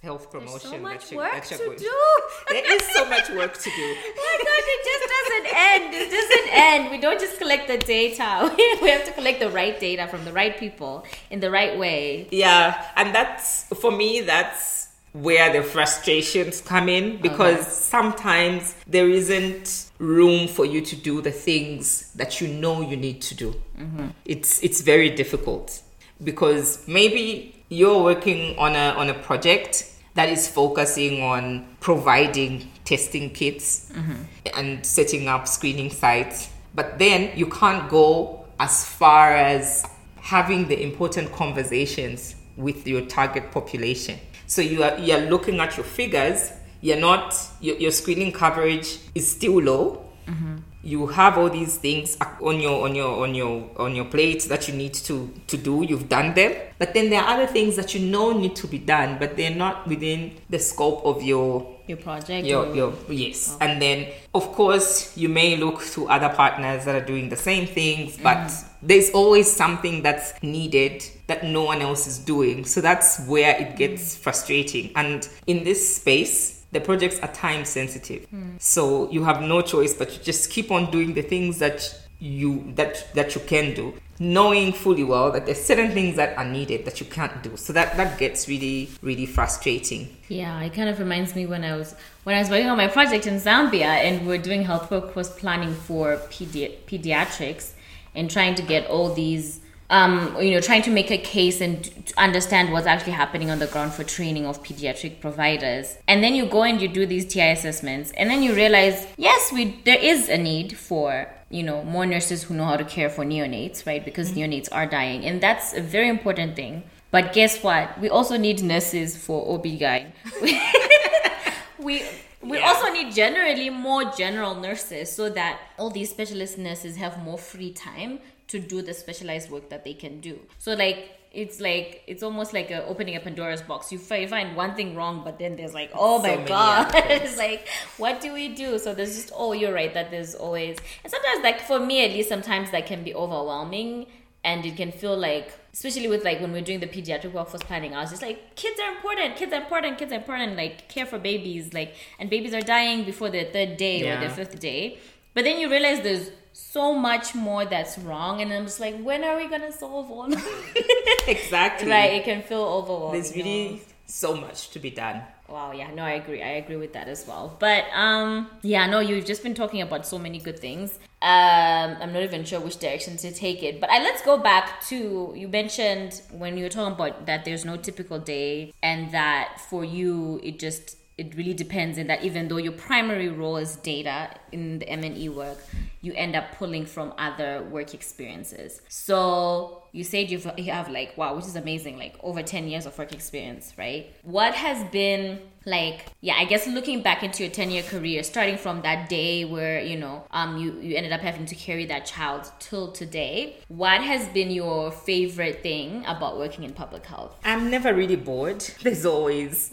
[0.03, 0.69] health promotion.
[0.69, 1.91] There's so much that work that to going- do.
[2.49, 3.87] There is so much work to do.
[4.27, 5.93] My gosh, it just doesn't end.
[5.95, 6.91] It doesn't end.
[6.91, 8.53] We don't just collect the data.
[8.81, 12.27] we have to collect the right data from the right people in the right way.
[12.31, 14.21] Yeah, and that's for me.
[14.21, 17.69] That's where the frustrations come in because Okay.
[17.69, 23.21] sometimes there isn't room for you to do the things that you know you need
[23.21, 23.55] to do.
[23.79, 24.07] Mm-hmm.
[24.25, 25.81] It's it's very difficult
[26.23, 33.29] because maybe you're working on a on a project that is focusing on providing testing
[33.31, 34.13] kits mm-hmm.
[34.55, 39.85] and setting up screening sites, but then you can't go as far as
[40.17, 44.19] having the important conversations with your target population.
[44.47, 46.51] So you are you're looking at your figures.
[46.81, 50.05] You're not your, your screening coverage is still low.
[50.27, 50.57] Mm-hmm.
[50.83, 54.67] You have all these things on your on your on your on your plate that
[54.67, 55.83] you need to to do.
[55.83, 58.79] You've done them, but then there are other things that you know need to be
[58.79, 62.45] done, but they're not within the scope of your Your project.
[62.45, 63.55] your, or- your yes.
[63.55, 63.65] Oh.
[63.65, 67.67] And then of course you may look to other partners that are doing the same
[67.67, 68.23] things mm.
[68.23, 72.65] but there's always something that's needed that no one else is doing.
[72.65, 74.91] So that's where it gets frustrating.
[74.95, 78.27] And in this space the projects are time sensitive.
[78.59, 82.71] So you have no choice but to just keep on doing the things that you
[82.75, 86.85] that that you can do knowing fully well that there's certain things that are needed
[86.85, 87.57] that you can't do.
[87.57, 90.15] So that that gets really really frustrating.
[90.29, 92.87] Yeah, it kind of reminds me when I was when I was working on my
[92.87, 97.71] project in Zambia and we are doing health workforce planning for pedi- pediatrics
[98.15, 101.83] and trying to get all these um, you know, trying to make a case and
[102.07, 105.97] to understand what's actually happening on the ground for training of pediatric providers.
[106.07, 109.51] And then you go and you do these TI assessments, and then you realize, yes,
[109.51, 113.09] we there is a need for you know more nurses who know how to care
[113.09, 114.03] for neonates, right?
[114.03, 116.83] Because neonates are dying, and that's a very important thing.
[117.11, 117.99] But guess what?
[117.99, 120.11] We also need nurses for OB-GYN.
[121.79, 122.03] we
[122.41, 122.67] we Yeah.
[122.69, 127.71] also need generally more general nurses so that all these specialist nurses have more free
[127.71, 128.19] time
[128.53, 130.35] to do the specialized work that they can do.
[130.65, 130.99] So like
[131.41, 133.91] it's like it's almost like a opening a Pandora's box.
[133.91, 136.91] You, fi- you find one thing wrong, but then there's like, oh So my god,
[136.95, 138.77] it's like, what do we do?
[138.77, 142.11] So there's just oh, you're right that there's always and sometimes like for me at
[142.11, 144.05] least sometimes that can be overwhelming
[144.43, 147.95] and it can feel like especially with like when we're doing the pediatric workforce planning
[147.95, 151.05] i was just like kids are important kids are important kids are important like care
[151.05, 154.19] for babies like and babies are dying before their third day or Yeah.
[154.19, 154.99] their fifth day
[155.33, 159.23] but then you realize there's so much more that's wrong and i'm just like when
[159.23, 160.33] are we gonna solve all of
[160.75, 165.21] it exactly right it can feel overwhelming there's really so much to be done
[165.53, 166.41] Wow, yeah, no, I agree.
[166.41, 167.55] I agree with that as well.
[167.59, 170.97] But um yeah, no, you've just been talking about so many good things.
[171.21, 173.79] Um I'm not even sure which direction to take it.
[173.79, 177.65] But I, let's go back to you mentioned when you were talking about that there's
[177.65, 182.47] no typical day and that for you it just it really depends in that even
[182.47, 185.57] though your primary role is data in the M&E work,
[186.01, 188.81] you end up pulling from other work experiences.
[188.89, 192.87] So you said you've, you have like, wow, which is amazing, like over 10 years
[192.87, 194.11] of work experience, right?
[194.23, 198.57] What has been like, yeah, I guess looking back into your 10 year career, starting
[198.57, 202.07] from that day where, you know, um, you, you ended up having to carry that
[202.07, 207.37] child till today, what has been your favorite thing about working in public health?
[207.45, 208.61] I'm never really bored.
[208.81, 209.69] There's always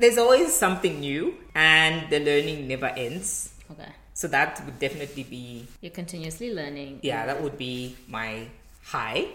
[0.00, 3.52] there's always something new and the learning never ends.
[3.70, 3.88] Okay.
[4.14, 7.00] So that would definitely be You're continuously learning.
[7.02, 8.46] yeah, that would be my
[8.84, 9.28] high.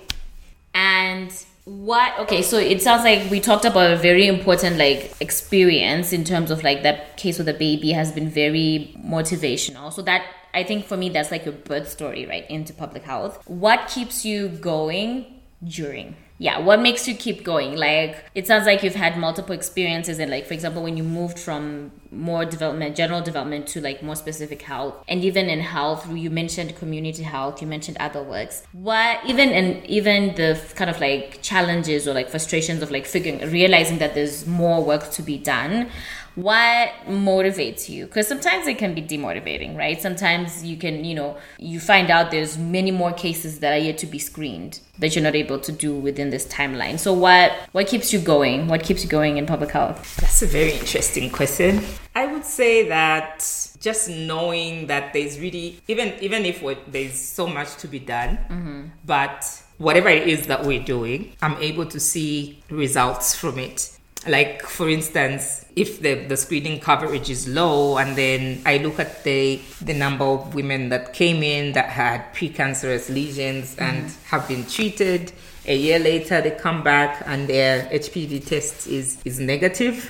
[0.74, 1.32] And
[1.64, 6.24] what okay, so it sounds like we talked about a very important like experience in
[6.24, 9.92] terms of like that case with the baby has been very motivational.
[9.92, 13.42] So that I think for me that's like your birth story, right, into public health.
[13.48, 16.16] What keeps you going during?
[16.38, 17.78] Yeah, what makes you keep going?
[17.78, 21.40] Like it sounds like you've had multiple experiences and like for example when you moved
[21.40, 26.30] from more development general development to like more specific health and even in health you
[26.30, 31.42] mentioned community health you mentioned other works what even and even the kind of like
[31.42, 35.90] challenges or like frustrations of like figuring realizing that there's more work to be done
[36.36, 38.06] what motivates you?
[38.06, 40.02] Because sometimes it can be demotivating right?
[40.02, 43.98] Sometimes you can you know you find out there's many more cases that are yet
[44.00, 47.00] to be screened that you're not able to do within this timeline.
[47.00, 48.68] So what what keeps you going?
[48.68, 50.18] What keeps you going in public health?
[50.18, 51.84] That's a very interesting question.
[52.16, 53.40] I would say that
[53.80, 58.82] just knowing that there's really even even if there's so much to be done, mm-hmm.
[59.06, 63.92] but whatever it is that we're doing, I'm able to see results from it.
[64.28, 69.24] Like for instance, if the, the screening coverage is low, and then I look at
[69.24, 74.66] the the number of women that came in that had precancerous lesions and have been
[74.66, 75.32] treated,
[75.68, 80.10] a year later they come back and their HPV test is is negative,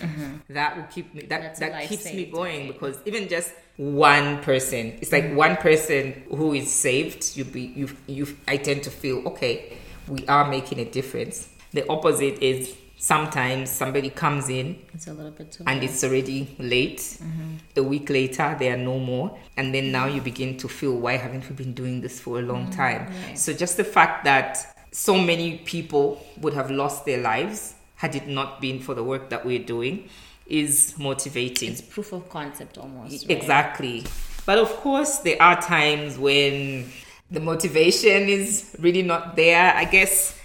[0.49, 2.73] that will keep me that That's that keeps me going right?
[2.73, 7.35] because even just one person, it's like one person who is saved.
[7.35, 8.27] You be you you.
[8.47, 9.77] I tend to feel okay.
[10.07, 11.49] We are making a difference.
[11.73, 12.73] The opposite is
[13.05, 16.97] sometimes somebody comes in It's a little bit too and it's already late.
[16.97, 17.79] Mm-hmm.
[17.79, 19.37] A week later, there are no more.
[19.57, 22.41] And then now you begin to feel, why haven't we been doing this for a
[22.41, 23.11] long mm, time?
[23.35, 28.27] So, just the fact that so many people would have lost their lives had it
[28.27, 30.09] not been for the work that we're doing
[30.47, 31.73] is motivating.
[31.73, 33.11] It's proof of concept almost.
[33.11, 33.37] right?
[33.37, 34.03] Exactly.
[34.47, 36.89] But of course, there are times when
[37.29, 39.73] the motivation is really not there.
[39.75, 40.35] I guess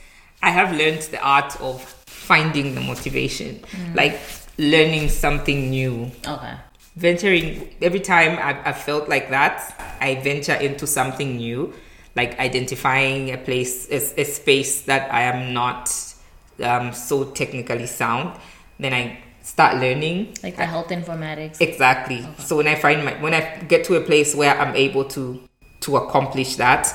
[0.42, 1.99] I have learned the art of
[2.30, 3.58] finding the motivation,
[3.94, 4.14] like
[4.56, 6.08] learning something new.
[6.24, 6.54] Okay.
[6.94, 9.56] Venturing, every time I, I felt like that,
[10.00, 11.74] I venture into something new,
[12.14, 15.90] like identifying a place, a, a space that I am not
[16.62, 18.38] um, so technically sound.
[18.78, 20.36] Then I start learning.
[20.40, 21.60] Like the health informatics.
[21.60, 22.24] Exactly.
[22.38, 25.40] So when I find my when I get to a place where I'm able to
[25.80, 26.94] to accomplish that,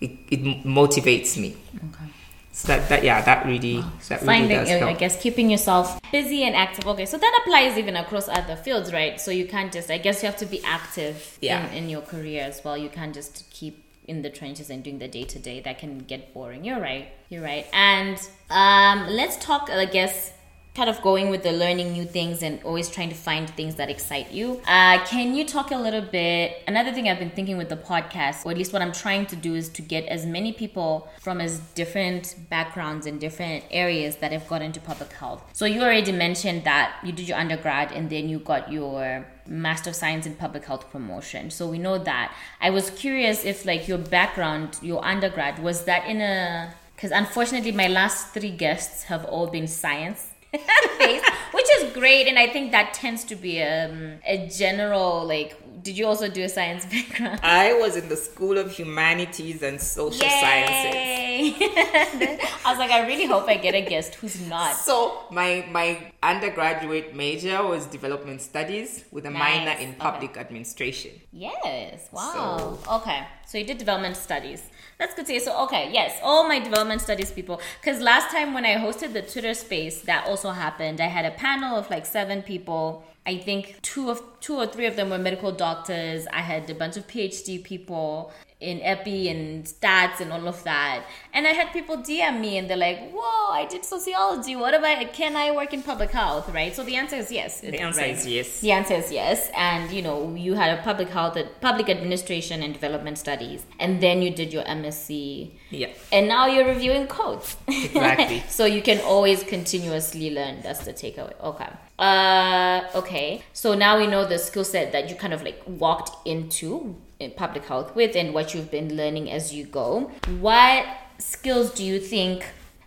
[0.00, 1.56] it, it motivates me.
[1.76, 2.10] Okay.
[2.52, 3.76] So that, that yeah, that really
[4.08, 4.90] that really Finding, does uh, help.
[4.90, 6.86] I guess, keeping yourself busy and active.
[6.86, 9.20] Okay, so that applies even across other fields, right?
[9.20, 11.68] So you can't just, I guess, you have to be active Yeah.
[11.70, 12.76] in, in your career as well.
[12.76, 15.60] You can't just keep in the trenches and doing the day to day.
[15.60, 16.64] That can get boring.
[16.64, 17.08] You're right.
[17.28, 17.66] You're right.
[17.72, 18.18] And
[18.50, 20.32] um, let's talk, I guess,
[20.74, 23.90] kind of going with the learning new things and always trying to find things that
[23.90, 24.60] excite you.
[24.66, 26.62] Uh, can you talk a little bit?
[26.68, 29.36] Another thing I've been thinking with the podcast, or at least what I'm trying to
[29.36, 34.30] do, is to get as many people from as different backgrounds and different areas that
[34.30, 35.42] have got into public health.
[35.52, 39.90] So you already mentioned that you did your undergrad and then you got your Master
[39.90, 41.50] of Science in Public Health Promotion.
[41.50, 42.32] So we know that.
[42.60, 47.72] I was curious if like your background, your undergrad, was that in a because unfortunately
[47.72, 50.29] my last three guests have all been science
[50.98, 55.56] based, which is great, and I think that tends to be um, a general like.
[55.80, 57.40] Did you also do a science background?
[57.42, 60.94] I was in the School of Humanities and Social Sciences.
[60.94, 61.54] Yay!
[61.60, 64.74] I was like, I really hope I get a guest who's not.
[64.76, 69.80] So my my undergraduate major was development studies with a minor Nice.
[69.80, 69.98] in Okay.
[69.98, 71.12] public administration.
[71.32, 72.08] Yes.
[72.12, 72.78] Wow.
[72.98, 73.26] okay.
[73.46, 74.62] So you did development studies.
[74.98, 75.40] That's good to hear.
[75.40, 77.60] So okay, yes, all my development studies people.
[77.80, 81.00] Because last time when I hosted the Twitter space, that also happened.
[81.00, 83.04] I had a panel of like seven people.
[83.26, 86.26] I think two of two or three of them were medical doctors.
[86.32, 91.04] I had a bunch of PhD people in epi and stats and all of that.
[91.32, 94.54] And I had people DM me and they're like, "Whoa, I did sociology.
[94.54, 96.74] What about can I work in public health?" Right.
[96.74, 97.60] So the answer is yes.
[97.60, 98.10] The answer right?
[98.16, 98.60] is yes.
[98.60, 99.50] The answer is yes.
[99.56, 104.20] And you know, you had a public health, public administration and development studies, and then
[104.22, 105.88] you did your MSc, Yeah.
[106.12, 107.56] and now you're reviewing codes.
[107.68, 108.42] Exactly.
[108.48, 110.60] so you can always continuously learn.
[110.62, 111.34] That's the takeaway.
[111.42, 111.68] Okay.
[111.98, 113.42] Uh, okay.
[113.52, 117.09] So now we know the skill set that you kind of like walked into in
[117.36, 120.10] public health with, and what you've been learning as you go.
[120.40, 120.86] What
[121.18, 122.44] skills do you think?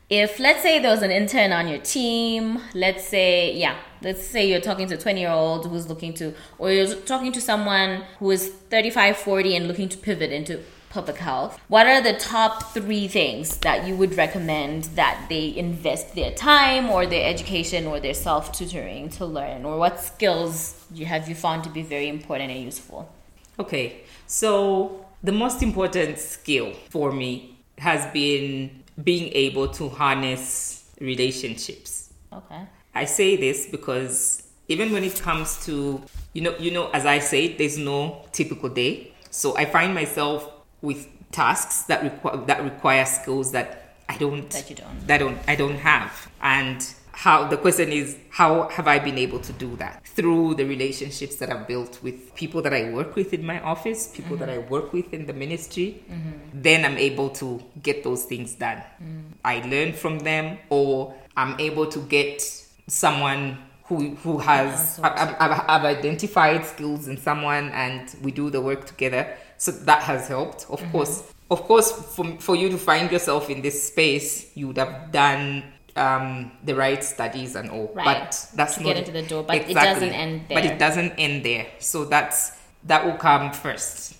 [0.10, 4.48] If let's say there was an intern on your team, let's say, yeah, let's say
[4.48, 8.04] you're talking to a 20 year old who's looking to, or you're talking to someone
[8.20, 10.62] who is 35, 40 and looking to pivot into
[10.94, 16.14] public health, what are the top three things that you would recommend that they invest
[16.14, 19.66] their time or their education or their self tutoring to learn?
[19.66, 23.10] Or what skills you have you found to be very important and useful?
[23.60, 32.14] Okay, so the most important skill for me has been being able to harness relationships.
[32.32, 32.62] Okay.
[32.94, 36.02] I say this because even when it comes to
[36.34, 39.14] you know you know as I say there's no typical day.
[39.32, 40.50] So I find myself
[40.82, 45.08] with tasks that require that require skills that I don't That you don't.
[45.08, 46.86] that don't I don't have and
[47.24, 51.38] how the question is how have I been able to do that through the relationships
[51.38, 54.58] that I've built with people that I work with in my office, people that I
[54.58, 54.70] mm-hmm.
[54.70, 56.04] work with in the ministry.
[56.12, 56.62] Mm-hmm.
[56.62, 58.84] Then I'm able to get those things done.
[59.02, 59.22] Mm.
[59.46, 62.42] I learn from them, or I'm able to get
[62.88, 68.50] someone who who has Yeah, I've, I've, I've identified skills in someone, and we do
[68.50, 69.34] the work together.
[69.58, 70.92] So that has helped, of mm-hmm.
[70.92, 71.24] course.
[71.50, 75.64] Of course, for, for you to find yourself in this space, you would have done
[75.96, 77.92] um, the right studies and all.
[77.94, 78.06] Right.
[78.06, 80.58] But that's To not get into the door, but it doesn't end there.
[80.58, 81.68] But it doesn't end there.
[81.80, 82.54] So that's
[82.86, 84.16] that will come first.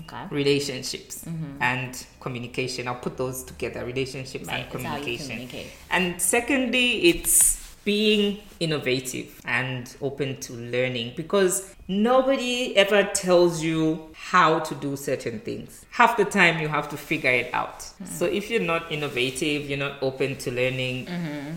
[0.00, 0.24] Okay.
[0.30, 1.24] Relationships
[1.60, 2.88] and communication.
[2.88, 3.84] I'll put those together.
[3.84, 5.26] Relationships Right, and it's how you communication.
[5.28, 5.66] communicate.
[5.90, 14.60] And secondly, it's being innovative and open to learning because nobody ever tells you how
[14.60, 15.84] to do certain things.
[15.90, 17.80] Half the time you have to figure it out.
[17.80, 18.06] Mm-hmm.
[18.06, 21.54] So if you're not innovative, you're not open to learning, mm-hmm.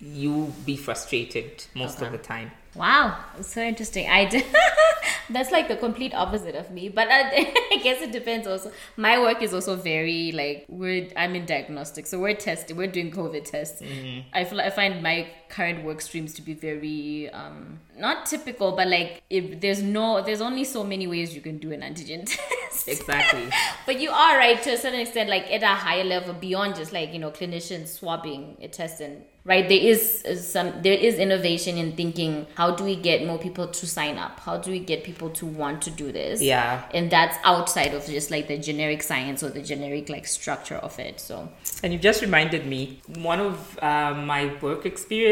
[0.00, 2.06] you be frustrated most okay.
[2.06, 2.50] of the time.
[2.74, 4.08] Wow, so interesting.
[4.08, 4.44] I.
[5.30, 8.46] That's like the complete opposite of me, but I, I, guess it depends.
[8.46, 11.08] Also, my work is also very like we're.
[11.16, 12.76] I'm in diagnostics, so we're testing.
[12.76, 13.82] We're doing COVID tests.
[13.82, 14.28] Mm-hmm.
[14.32, 18.88] I feel I find my current work streams to be very um not typical, but
[18.88, 22.88] like if there's no, there's only so many ways you can do an antigen test.
[22.88, 23.48] Exactly.
[23.86, 26.92] but you are right to a certain extent, like at a higher level beyond just
[26.92, 31.78] like you know clinicians swabbing a test and right there is some there is innovation
[31.78, 35.02] in thinking how do we get more people to sign up how do we get
[35.04, 39.02] people to want to do this yeah and that's outside of just like the generic
[39.02, 41.48] science or the generic like structure of it so
[41.82, 44.84] and you just reminded me one of uh, my work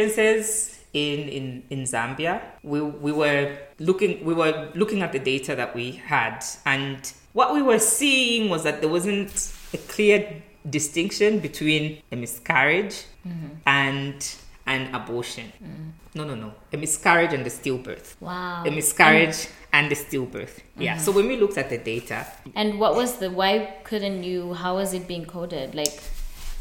[0.07, 5.55] experiences in, in, in Zambia, we, we were looking we were looking at the data
[5.55, 11.39] that we had, and what we were seeing was that there wasn't a clear distinction
[11.41, 13.49] between a miscarriage mm-hmm.
[13.67, 14.37] and
[14.67, 15.53] an abortion.
[15.63, 15.93] Mm.
[16.15, 16.55] No, no, no.
[16.73, 18.17] A miscarriage and a stillbirth.
[18.21, 18.65] Wow.
[18.67, 19.51] A miscarriage mm.
[19.73, 20.57] and a stillbirth.
[20.57, 20.83] Mm-hmm.
[20.83, 20.97] Yeah.
[20.97, 22.27] So when we looked at the data.
[22.57, 25.77] And what was the, why couldn't you, how was it being coded?
[25.77, 26.03] Like,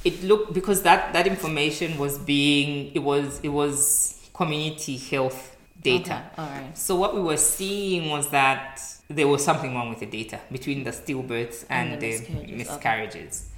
[0.06, 6.24] it looked, because that, that information was being, it was, it was community health data.
[6.34, 6.42] Okay.
[6.42, 6.78] All right.
[6.78, 10.84] So what we were seeing was that there was something wrong with the data between
[10.84, 12.58] the stillbirths and, and the, the miscarriages.
[12.58, 13.50] miscarriages.
[13.50, 13.52] Okay.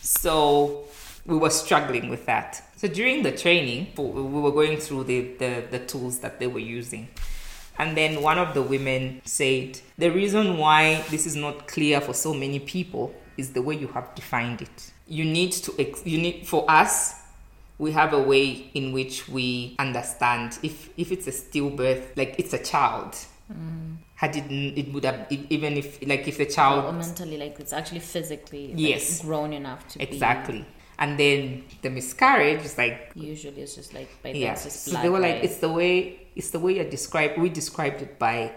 [0.00, 0.84] So
[1.26, 2.62] we were struggling with that.
[2.76, 6.60] So during the training, we were going through the, the, the tools that they were
[6.60, 7.08] using.
[7.78, 12.14] And then one of the women said, The reason why this is not clear for
[12.14, 14.92] so many people is the way you have defined it.
[15.10, 15.70] You need to,
[16.08, 17.20] you need, for us,
[17.78, 22.52] we have a way in which we understand if, if it's a stillbirth, like it's
[22.52, 23.16] a child.
[23.52, 23.96] Mm.
[24.14, 27.72] Had it it would have even if like if the child or mentally like it's
[27.72, 29.22] actually physically like, yes.
[29.22, 30.58] grown enough to exactly.
[30.58, 30.66] Be,
[30.98, 34.54] and then the miscarriage is like usually it's just like by yeah.
[34.54, 38.18] so they were like it's the way it's the way you describe we described it
[38.18, 38.52] by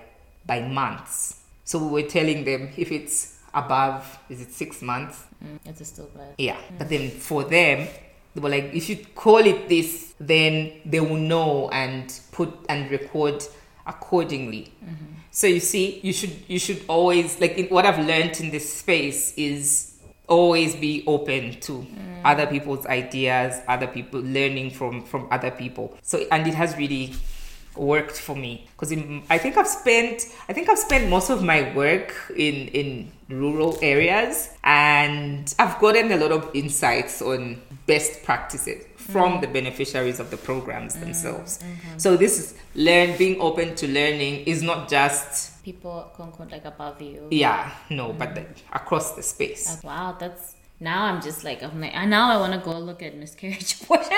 [0.45, 1.39] by months.
[1.64, 5.84] So we were telling them if it's above is it six months mm, it's a
[5.84, 6.78] stillbirth yeah mm.
[6.78, 7.88] but then for them
[8.34, 12.89] they were like if you call it this then they will know and put and
[12.89, 13.43] record
[13.86, 15.14] accordingly mm-hmm.
[15.36, 19.34] So you see, you should you should always like what I've learned in this space
[19.36, 19.97] is
[20.28, 22.22] always be open to mm.
[22.24, 25.97] other people's ideas, other people learning from from other people.
[26.04, 27.16] So and it has really
[27.76, 28.91] worked for me because
[29.28, 33.77] I think I've spent I think I've spent most of my work in in rural
[33.81, 39.41] areas and I've gotten a lot of insights on best practices from mm.
[39.41, 41.01] the beneficiaries of the programs mm.
[41.01, 41.59] themselves.
[41.59, 41.97] Mm-hmm.
[41.97, 47.01] So this is learn being open to learning is not just people quote like above
[47.01, 47.27] you.
[47.31, 48.17] Yeah, no, mm.
[48.17, 49.79] but the, across the space.
[49.84, 53.15] Wow, that's now I'm just like I'm like now I want to go look at
[53.15, 54.11] miscarriage abortion.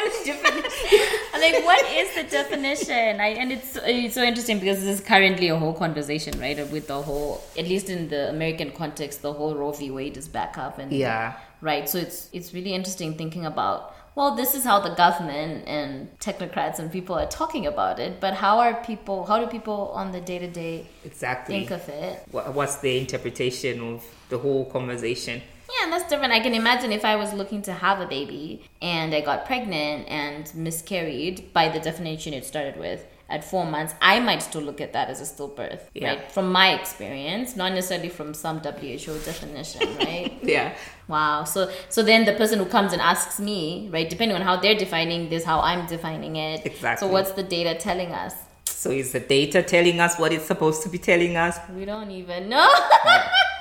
[1.33, 3.21] I'm like, what is the definition?
[3.21, 6.57] I, and it's it's so interesting because this is currently a whole conversation, right?
[6.71, 9.91] With the whole, at least in the American context, the whole Roe v.
[9.91, 11.87] Wade is back up, and yeah, right.
[11.87, 16.79] So it's it's really interesting thinking about well, this is how the government and technocrats
[16.79, 20.21] and people are talking about it, but how are people, how do people on the
[20.21, 22.25] day to day exactly think of it?
[22.31, 25.41] What's the interpretation of the whole conversation?
[25.69, 26.33] Yeah, and that's different.
[26.33, 30.07] I can imagine if I was looking to have a baby and I got pregnant
[30.07, 34.79] and miscarried, by the definition it started with, at four months, I might still look
[34.79, 36.09] at that as a stillbirth, yeah.
[36.09, 36.31] right?
[36.31, 40.37] From my experience, not necessarily from some WHO definition, right?
[40.43, 40.75] yeah.
[41.07, 41.43] Wow.
[41.43, 44.77] So so then the person who comes and asks me, right, depending on how they're
[44.77, 46.65] defining this, how I'm defining it.
[46.65, 47.07] Exactly.
[47.07, 48.33] So what's the data telling us?
[48.65, 51.57] So is the data telling us what it's supposed to be telling us?
[51.75, 52.71] We don't even know.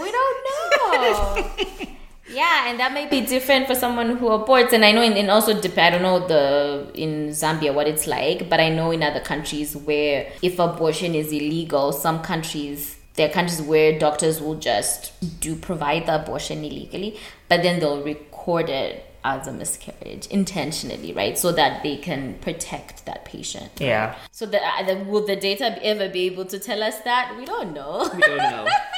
[0.00, 1.94] we don't know.
[2.34, 4.72] Yeah, and that may be different for someone who aborts.
[4.72, 8.48] And I know, in, in also I don't know the in Zambia what it's like,
[8.50, 13.32] but I know in other countries where if abortion is illegal, some countries there are
[13.32, 17.18] countries where doctors will just do provide the abortion illegally,
[17.48, 21.38] but then they'll record it as a miscarriage intentionally, right?
[21.38, 23.70] So that they can protect that patient.
[23.78, 24.16] Yeah.
[24.32, 27.34] So the, uh, the, will the data ever be able to tell us that?
[27.38, 28.10] We don't know.
[28.12, 28.66] We don't know.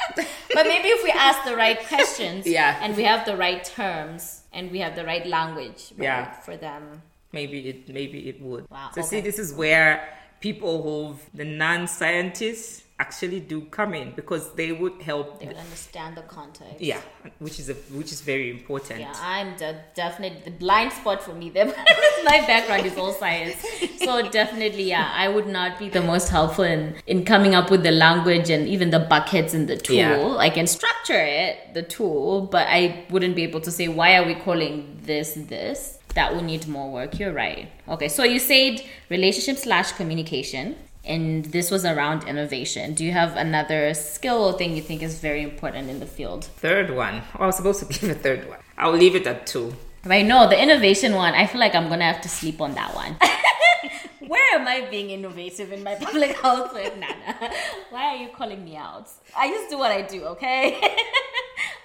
[0.56, 4.42] but maybe if we ask the right questions, yeah, and we have the right terms
[4.52, 6.32] and we have the right language, right, yeah.
[6.46, 7.02] for them.
[7.32, 8.64] Maybe it maybe it would.
[8.70, 8.90] Wow.
[8.94, 9.08] So okay.
[9.08, 9.92] see, this is where
[10.40, 16.16] people who the non-scientists actually do come in because they would help They would understand
[16.16, 16.80] the context.
[16.80, 17.00] yeah
[17.40, 21.34] which is a which is very important Yeah, I'm de- definitely the blind spot for
[21.34, 21.66] me there.
[22.24, 23.56] My background is all science,
[23.98, 27.82] so definitely, yeah, I would not be the most helpful in in coming up with
[27.82, 29.96] the language and even the buckets in the tool.
[29.96, 30.36] Yeah.
[30.38, 34.24] I can structure it, the tool, but I wouldn't be able to say why are
[34.26, 35.95] we calling this this.
[36.16, 37.18] That would need more work.
[37.20, 37.70] You're right.
[37.88, 40.76] Okay, so you said relationship slash communication.
[41.04, 42.94] And this was around innovation.
[42.94, 46.46] Do you have another skill or thing you think is very important in the field?
[46.66, 49.46] third one oh, i was supposed to give a third one i'll leave it at
[49.46, 49.72] two
[50.06, 52.94] Right, no, the innovation one, I feel like I'm gonna have to sleep on that
[52.94, 53.16] one.
[54.28, 57.52] Where am I being innovative in my public health with Nana?
[57.90, 59.08] Why are you calling me out?
[59.36, 60.80] I just do what I do, okay?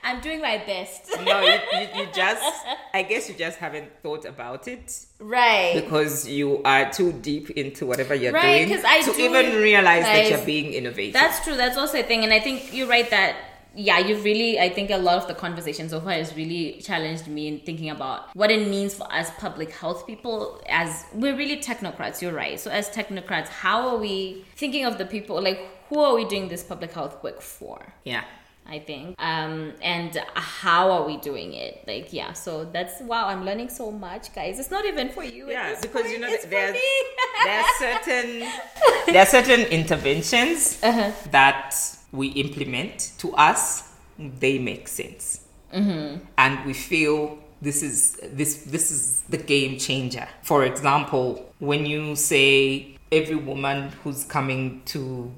[0.03, 1.09] I'm doing my best.
[1.23, 2.43] no you, you, you just
[2.93, 5.73] i guess you just haven't thought about it Right.
[5.75, 10.03] because you are too deep into whatever you're Right, doing I to do even realize
[10.03, 11.55] that you're being innovative That's true.
[11.55, 12.23] That's also a thing.
[12.23, 13.35] And I think you're right that,
[13.75, 17.27] yeah, you've really, I think a lot of the conversation so far has really challenged
[17.27, 21.57] me in thinking about what it means for us public health people as we're really
[21.57, 22.21] technocrats.
[22.21, 22.59] You're right.
[22.59, 25.41] So, as technocrats, how are we thinking of the people?
[25.41, 27.93] Like, who are we doing this public health work for?
[28.03, 28.23] yeah
[28.65, 29.15] I think.
[29.19, 31.83] Um, and how are we doing it?
[31.87, 34.59] Like, yeah, so that's wow, I'm learning so much, guys.
[34.59, 35.49] It's not even for you.
[35.49, 36.79] Yeah, because point, you know it's there's me.
[37.43, 38.39] there are certain
[39.07, 41.11] there are certain interventions Uh-huh.
[41.31, 41.75] that
[42.11, 45.41] we implement to us they make sense,
[45.73, 46.23] Mm-hmm.
[46.37, 50.27] and we feel this is this this is the game changer.
[50.43, 55.31] For example, when you say every woman who's coming to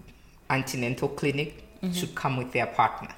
[0.49, 1.93] antenatal clinic Mm-hmm.
[1.93, 3.13] should come with their partner,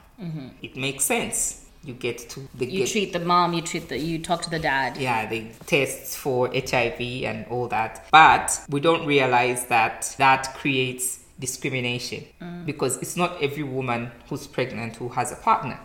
[0.62, 1.62] it makes sense.
[1.84, 4.50] You get to the you get, treat the mom, you treat the, you talk to
[4.50, 4.98] the dad.
[4.98, 8.08] yeah, they tests for HIV and all that.
[8.12, 12.24] But we don't realize that that creates discrimination
[12.66, 15.80] because it's not every woman who's pregnant who has a partner.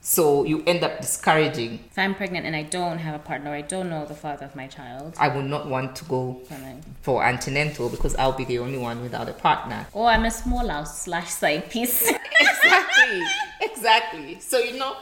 [0.00, 1.84] So you end up discouraging.
[1.90, 4.56] If I'm pregnant and I don't have a partner, I don't know the father of
[4.56, 5.14] my child.
[5.18, 6.40] I would not want to go
[7.02, 9.86] for antenatal because I'll be the only one without a partner.
[9.92, 12.12] Or I'm a small house slash side piece.
[12.40, 13.22] exactly
[13.60, 14.96] exactly so you know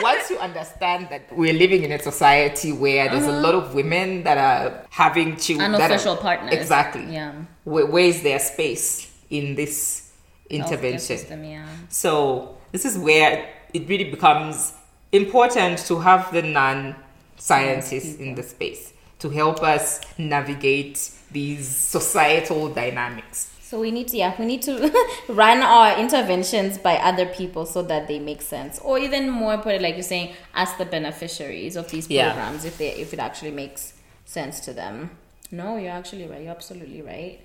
[0.00, 3.40] once you understand that we're living in a society where there's a uh-huh.
[3.40, 6.54] lot of women that are having children Unofficial partners.
[6.54, 7.34] exactly Yeah.
[7.64, 10.12] where, where is their space in this
[10.48, 11.66] intervention System, yeah.
[11.88, 14.72] so this is where it really becomes
[15.12, 23.50] important to have the non-scientists in the space to help us navigate these societal dynamics
[23.60, 24.74] So we need to, yeah, we need to
[25.28, 29.82] run our interventions by other people so that they make sense, or even more important,
[29.82, 32.32] like you're saying, ask the beneficiaries of these Yeah.
[32.32, 33.92] programs, if they if it actually makes
[34.24, 35.10] sense to them.
[35.50, 36.40] No, you're actually right.
[36.42, 37.40] You're absolutely right.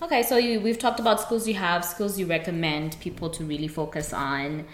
[0.00, 3.68] Okay, so you, we've talked about skills you have, skills you recommend people to really
[3.68, 4.64] focus on.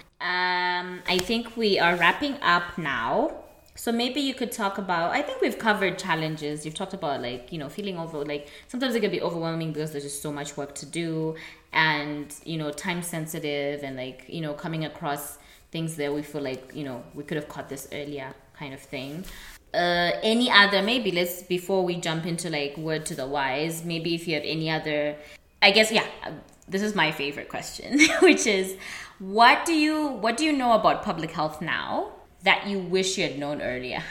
[0.74, 3.32] Um, I think we are wrapping up now.
[3.76, 5.10] So maybe you could talk about.
[5.12, 6.64] I think we've covered challenges.
[6.64, 9.90] You've talked about like you know feeling over like sometimes it can be overwhelming because
[9.92, 11.34] there's just so much work to do,
[11.72, 15.38] and you know time sensitive and like you know coming across
[15.72, 18.80] things that we feel like you know we could have caught this earlier kind of
[18.80, 19.24] thing.
[19.74, 23.84] Uh, any other maybe let's before we jump into like word to the wise.
[23.84, 25.16] Maybe if you have any other,
[25.60, 26.06] I guess yeah.
[26.68, 28.76] This is my favorite question, which is,
[29.18, 32.12] what do you what do you know about public health now
[32.42, 34.02] that you wish you had known earlier?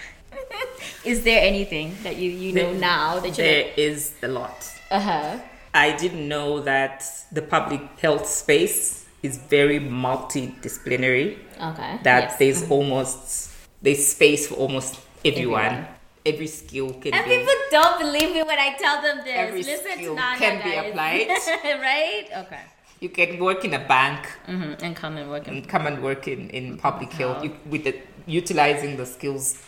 [1.05, 4.65] is there anything that you you know There- now that you there is a lot
[4.91, 5.39] uh huh
[5.75, 11.37] I didn't know that the public health space is very multidisciplinary.
[11.61, 12.37] okay That yes.
[12.39, 13.51] there's almost
[13.81, 15.65] there's space for almost everyone.
[15.65, 15.87] Everyone.
[16.25, 19.35] Every skill can and be And people don't believe me when I tell them this.
[19.35, 20.89] Every Listen to skill Nana, can be guys.
[20.89, 21.27] applied.
[21.89, 22.27] right?
[22.45, 22.61] Okay.
[23.01, 25.47] you can work in a bank hmm And come and work.
[25.47, 27.93] in- and come and work in, in public health you, with the,
[28.25, 29.59] utilizing the skills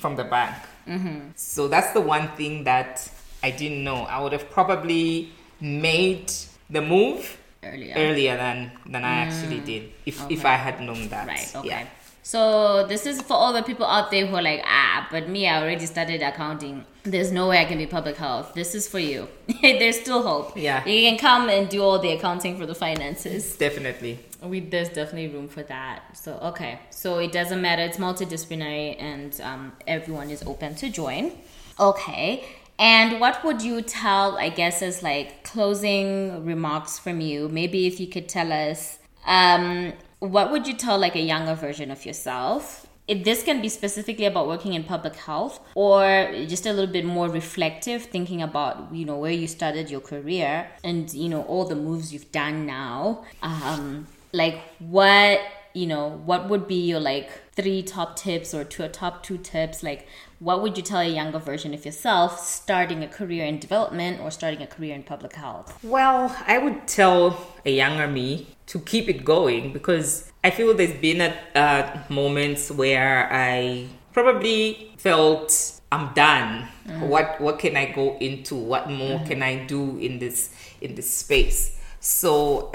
[0.00, 0.56] from the bank.
[0.88, 1.18] Mm-hmm.
[1.36, 3.08] So that's the one thing that
[3.44, 4.02] I didn't know.
[4.14, 5.30] I would have probably
[5.60, 6.32] made
[6.70, 7.94] the move Earlier.
[7.96, 10.44] earlier than than I actually did if if.
[10.44, 11.28] I had known that.
[11.28, 11.46] Right.
[11.54, 11.68] Okay.
[11.68, 11.86] Yeah.
[12.22, 15.48] So this is for all the people out there who are like, ah, but me,
[15.48, 16.86] I already studied accounting.
[17.02, 18.54] There's no way I can be public health.
[18.54, 19.28] This is for you.
[19.62, 20.56] There's still hope.
[20.56, 20.84] Yeah.
[20.86, 23.56] You can come and do all the accounting for the finances.
[23.56, 24.20] Definitely.
[24.40, 26.16] We there's definitely room for that.
[26.16, 26.80] So okay.
[26.90, 27.82] So it doesn't matter.
[27.82, 31.32] It's multidisciplinary, and um, everyone is open to join.
[31.78, 32.44] Okay.
[32.78, 34.36] And what would you tell?
[34.38, 37.48] I guess as like closing remarks from you.
[37.48, 39.92] Maybe if you could tell us, um,
[40.22, 42.86] what would you tell like a younger version of yourself?
[43.08, 47.04] It, this can be specifically about working in public health or just a little bit
[47.04, 51.64] more reflective thinking about you know where you started your career and you know all
[51.64, 55.40] the moves you've done now um like what
[55.74, 59.82] you know what would be your like three top tips or two top two tips
[59.82, 60.06] like
[60.42, 64.30] what would you tell a younger version of yourself starting a career in development or
[64.30, 69.08] starting a career in public health well i would tell a younger me to keep
[69.08, 76.12] it going because i feel there's been a, uh, moments where i probably felt i'm
[76.14, 77.06] done mm.
[77.06, 79.28] what what can i go into what more mm-hmm.
[79.28, 82.72] can i do in this in this space so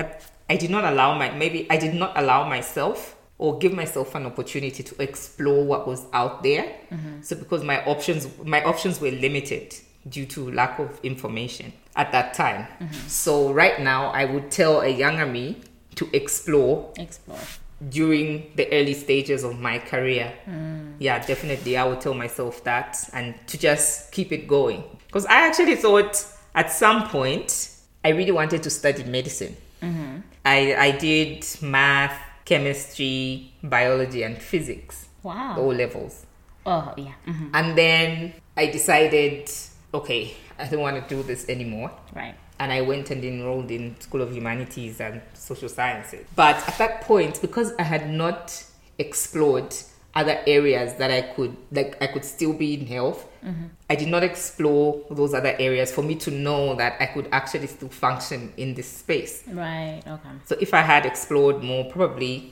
[0.50, 4.26] I did not allow my maybe I did not allow myself or give myself an
[4.26, 6.64] opportunity to explore what was out there.
[6.92, 7.22] Mm-hmm.
[7.22, 9.76] So because my options my options were limited
[10.10, 12.68] due to lack of information at that time.
[12.80, 13.08] Mm-hmm.
[13.08, 15.62] So right now I would tell a younger me
[15.96, 17.40] to explore explore
[17.90, 20.34] during the early stages of my career.
[20.50, 20.96] Mm.
[21.00, 24.84] Yeah, definitely I would tell myself that and to just keep it going.
[25.06, 26.26] Because I actually thought
[26.56, 27.70] at some point
[28.04, 29.56] I really wanted to study medicine.
[29.82, 30.18] Mm-hmm.
[30.44, 35.10] I, I did math, chemistry, biology, and physics.
[35.22, 35.56] Wow.
[35.58, 36.26] O levels.
[36.66, 37.12] Oh, yeah.
[37.28, 37.50] Mm-hmm.
[37.54, 39.52] And then I decided,
[39.94, 41.92] okay, I don't want to do this anymore.
[42.16, 42.36] Right.
[42.58, 46.26] And I went and enrolled in School of Humanities and Social Sciences.
[46.36, 48.64] But at that point, because I had not
[48.98, 49.76] explored
[50.18, 53.30] other areas that I could like I could still be in health.
[53.46, 53.68] Mm-hmm.
[53.90, 57.68] I did not explore those other areas for me to know that I could actually
[57.68, 59.44] still function in this space.
[59.48, 60.02] Right.
[60.06, 60.30] Okay.
[60.46, 62.52] So if I had explored more, probably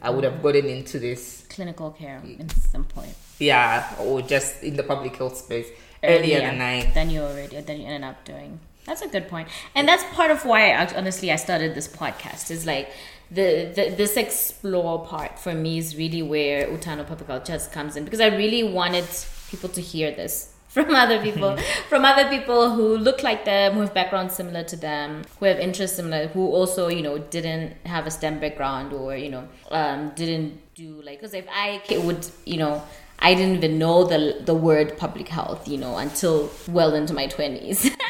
[0.00, 3.14] I would have gotten into this clinical care at some point.
[3.38, 5.66] Yeah, or just in the public health space
[6.04, 6.90] earlier than I.
[6.94, 8.60] Then you already then you ended up doing.
[8.86, 12.50] That's a good point, and that's part of why I, honestly I started this podcast.
[12.50, 12.90] Is like
[13.32, 18.20] the, the this explore part for me is really where Utano Chats comes in because
[18.20, 19.06] I really wanted
[19.48, 21.56] people to hear this from other people,
[21.88, 25.58] from other people who look like them, who have backgrounds similar to them, who have
[25.58, 30.12] interests similar, who also you know didn't have a STEM background or you know um,
[30.14, 32.82] didn't do like because if I would you know
[33.18, 37.28] I didn't even know the the word public health you know until well into my
[37.28, 37.90] twenties.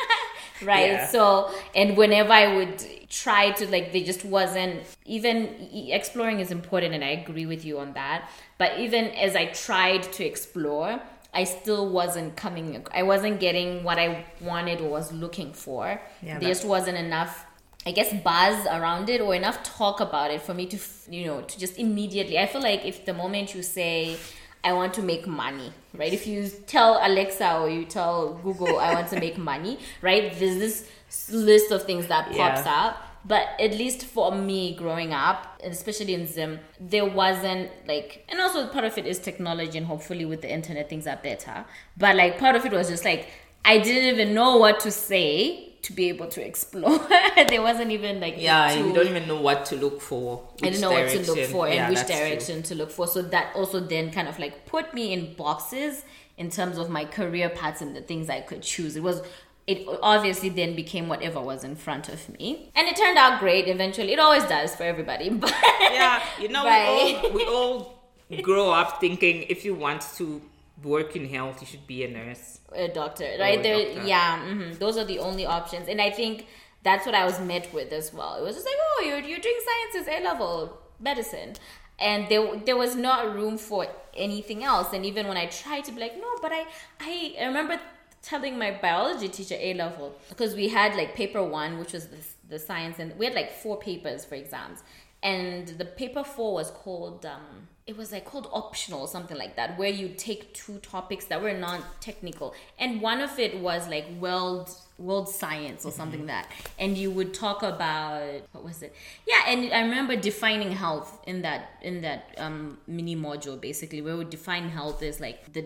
[0.62, 0.92] right?
[0.92, 1.06] Yeah.
[1.06, 5.36] so and whenever i would try to like they just wasn't even
[5.72, 8.28] exploring is important and i agree with you on that.
[8.58, 11.00] But even as i tried to explore
[11.34, 16.00] i still wasn't coming i wasn't getting what i wanted or was looking for.
[16.22, 17.46] Yeah, there just wasn't enough
[17.84, 20.78] I guess buzz around it or enough talk about it for me to
[21.10, 24.16] you know to just immediately I feel like if the moment you say
[24.64, 26.12] I want to make money, right?
[26.12, 30.32] If you tell Alexa or you tell Google, I want to make money, right?
[30.38, 30.88] There's this
[31.30, 32.86] list of things that pops yeah.
[32.86, 33.02] up.
[33.24, 38.66] But at least for me growing up, especially in Zim, there wasn't like, and also
[38.66, 41.64] part of it is technology, and hopefully with the internet, things are better.
[41.96, 43.28] But like, part of it was just like,
[43.64, 46.98] I didn't even know what to say to be able to explore.
[47.48, 50.48] there wasn't even like yeah, you don't even know what to look for.
[50.62, 51.18] I didn't know direction.
[51.18, 52.62] what to look for and which direction true.
[52.62, 53.06] to look for.
[53.06, 56.04] So that also then kind of like put me in boxes
[56.38, 58.96] in terms of my career paths and the things I could choose.
[58.96, 59.22] It was
[59.66, 63.68] it obviously then became whatever was in front of me, and it turned out great.
[63.68, 65.30] Eventually, it always does for everybody.
[65.42, 68.02] But yeah, you know, we all, we all
[68.42, 70.42] grow up thinking if you want to
[70.84, 73.58] work in health, you should be a nurse, a doctor, right?
[73.58, 74.08] A there, doctor.
[74.08, 74.78] yeah, mm-hmm.
[74.78, 76.46] those are the only options, and I think
[76.82, 78.36] that's what I was met with as well.
[78.36, 81.54] It was just like, oh, you're you're doing sciences, A level medicine,
[81.98, 84.92] and there there was not room for anything else.
[84.92, 86.66] And even when I tried to be like, no, but I
[87.00, 87.80] I, I remember
[88.22, 92.18] telling my biology teacher A level because we had like paper one, which was the,
[92.48, 94.82] the science, and we had like four papers for exams,
[95.22, 97.26] and the paper four was called.
[97.26, 101.24] Um, it was like called optional or something like that where you take two topics
[101.24, 105.96] that were non-technical and one of it was like world world science or mm-hmm.
[105.96, 106.48] something that.
[106.78, 108.94] And you would talk about what was it?
[109.26, 114.16] Yeah and i remember defining health in that in that um, mini module basically where
[114.16, 115.62] we define health as like the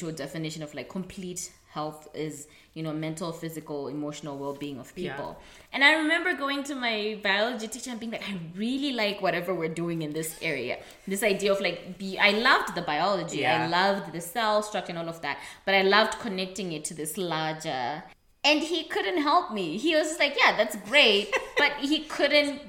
[0.00, 5.36] who definition of like complete health is you know mental physical emotional well-being of people
[5.38, 5.74] yeah.
[5.74, 9.54] and i remember going to my biology teacher and being like i really like whatever
[9.54, 13.64] we're doing in this area this idea of like be i loved the biology yeah.
[13.64, 16.94] i loved the cell structure and all of that but i loved connecting it to
[16.94, 18.02] this larger
[18.44, 22.62] and he couldn't help me he was like yeah that's great but he couldn't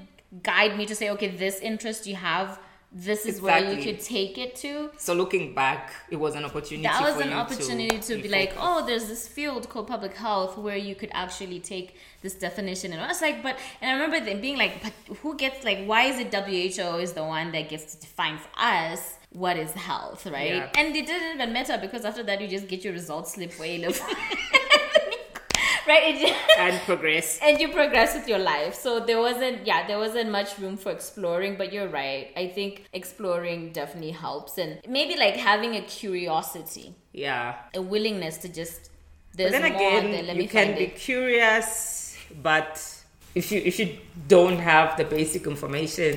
[0.44, 2.60] guide me to say okay this interest you have
[2.92, 3.68] this is exactly.
[3.68, 4.90] where you could take it to.
[4.98, 6.84] So looking back, it was an opportunity.
[6.84, 10.58] That was an opportunity to, to be like, oh, there's this field called public health
[10.58, 12.92] where you could actually take this definition.
[12.92, 15.86] And I was like, but and I remember them being like, but who gets like,
[15.86, 19.16] why is it WHO is the one that gets to define for us?
[19.32, 20.56] what is health, right?
[20.56, 20.70] Yeah.
[20.76, 23.78] And it didn't even matter because after that you just get your results slip way
[25.90, 26.04] right?
[26.16, 27.40] It, and progress.
[27.42, 28.74] and you progress with your life.
[28.76, 31.56] So there wasn't, yeah, there wasn't much room for exploring.
[31.58, 32.26] But you're right.
[32.44, 37.56] I think exploring definitely helps, and maybe like having a curiosity, Yeah.
[37.74, 38.80] a willingness to just.
[39.32, 40.96] But There's then more again, you me can be it.
[40.96, 42.74] curious, but
[43.36, 43.88] if you if you
[44.28, 46.12] don't have the basic information,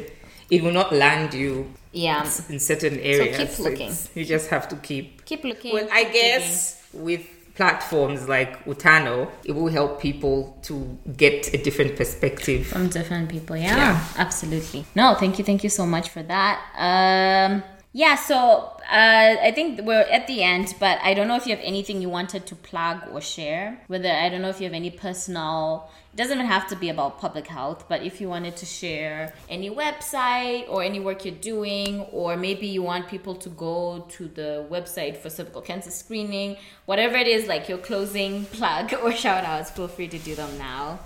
[0.51, 1.53] it will not land you
[1.93, 2.25] Yeah.
[2.49, 3.37] in certain areas.
[3.37, 3.91] keep looking.
[3.93, 5.25] It's- You just have to keep.
[5.31, 5.73] Keep looking.
[5.75, 11.59] Well, I keep guess with platforms like Utano, it will help people to get a
[11.59, 12.67] different perspective.
[12.67, 14.05] from different people yeah, Yeah.
[14.17, 17.63] absolutely no thank you thank you so much for that um
[17.93, 21.55] yeah so uh, i think we're at the end but i don't know if you
[21.55, 24.75] have anything you wanted to plug or share whether i don't know if you have
[24.75, 28.57] any personal it doesn't even have to be about public health but if you wanted
[28.57, 33.49] to share any website or any work you're doing or maybe you want people to
[33.51, 38.93] go to the website for cervical cancer screening whatever it is like your closing plug
[39.03, 40.99] or shout outs feel free to do them now.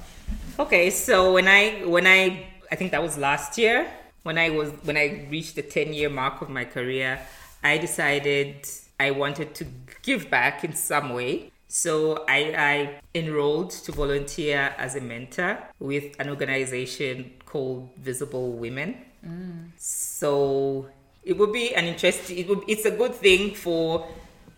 [0.58, 3.88] Okay, so when I when I I think that was last year
[4.26, 7.20] when I was when I reached the 10 year mark of my career,
[7.62, 8.68] I decided
[8.98, 9.66] I wanted to
[10.02, 11.52] give back in some way.
[11.68, 12.40] So I,
[12.72, 18.96] I enrolled to volunteer as a mentor with an organization called Visible Women.
[19.76, 20.88] So
[21.22, 22.38] it would be an interesting.
[22.38, 24.08] It would, it's a good thing for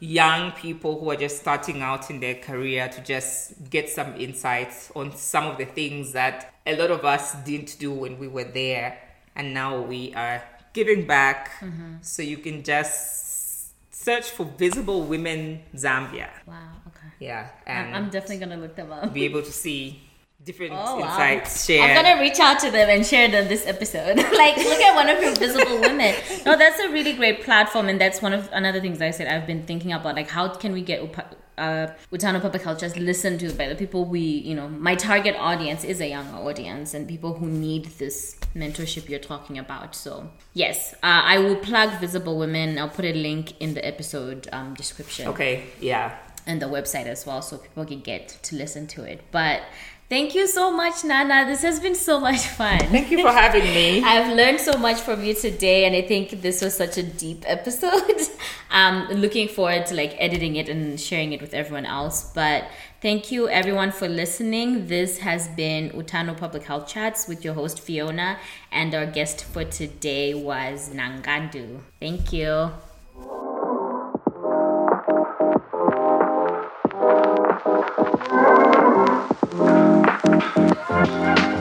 [0.00, 4.90] young people who are just starting out in their career to just get some insights
[4.94, 8.44] on some of the things that a lot of us didn't do when we were
[8.44, 8.96] there,
[9.38, 10.42] and now we are
[10.74, 11.52] giving back.
[11.60, 11.94] Mm-hmm.
[12.02, 16.28] So you can just search for Visible Women Zambia.
[16.46, 16.56] wow
[16.88, 19.12] okay Yeah, I'm, and I'm definitely gonna look them up.
[19.12, 20.02] be able to see
[20.44, 21.06] different Oh, wow.
[21.06, 21.90] insights shared.
[21.90, 24.16] I'm gonna reach out to them and share them this episode.
[24.42, 26.14] like, look at one of your visible women.
[26.46, 29.46] No, that's a really great platform, and that's one of another things I said I've
[29.46, 30.14] been thinking about.
[30.14, 31.02] Like, how can we get
[31.58, 35.36] uh, Utano Public Health just listened to by the people we, you know, my target
[35.38, 39.94] audience is a younger audience and people who need this mentorship you're talking about.
[39.94, 42.78] So, yes, uh, I will plug Visible Women.
[42.78, 46.16] I'll put a link in the episode um, description okay, yeah.
[46.46, 49.22] and the website as well so people can get to listen to it.
[49.30, 49.62] But
[50.08, 51.44] Thank you so much, Nana.
[51.46, 52.78] This has been so much fun.
[52.78, 54.02] Thank you for having me.
[54.04, 57.44] I've learned so much from you today, and I think this was such a deep
[57.46, 58.18] episode.
[58.70, 62.32] I'm um, looking forward to like editing it and sharing it with everyone else.
[62.32, 62.70] But
[63.02, 64.86] thank you everyone for listening.
[64.86, 68.38] This has been Utano Public Health Chats with your host Fiona,
[68.72, 71.80] and our guest for today was Nangandu.
[72.00, 72.70] Thank you.
[79.50, 79.77] Thank you
[80.40, 81.57] thank you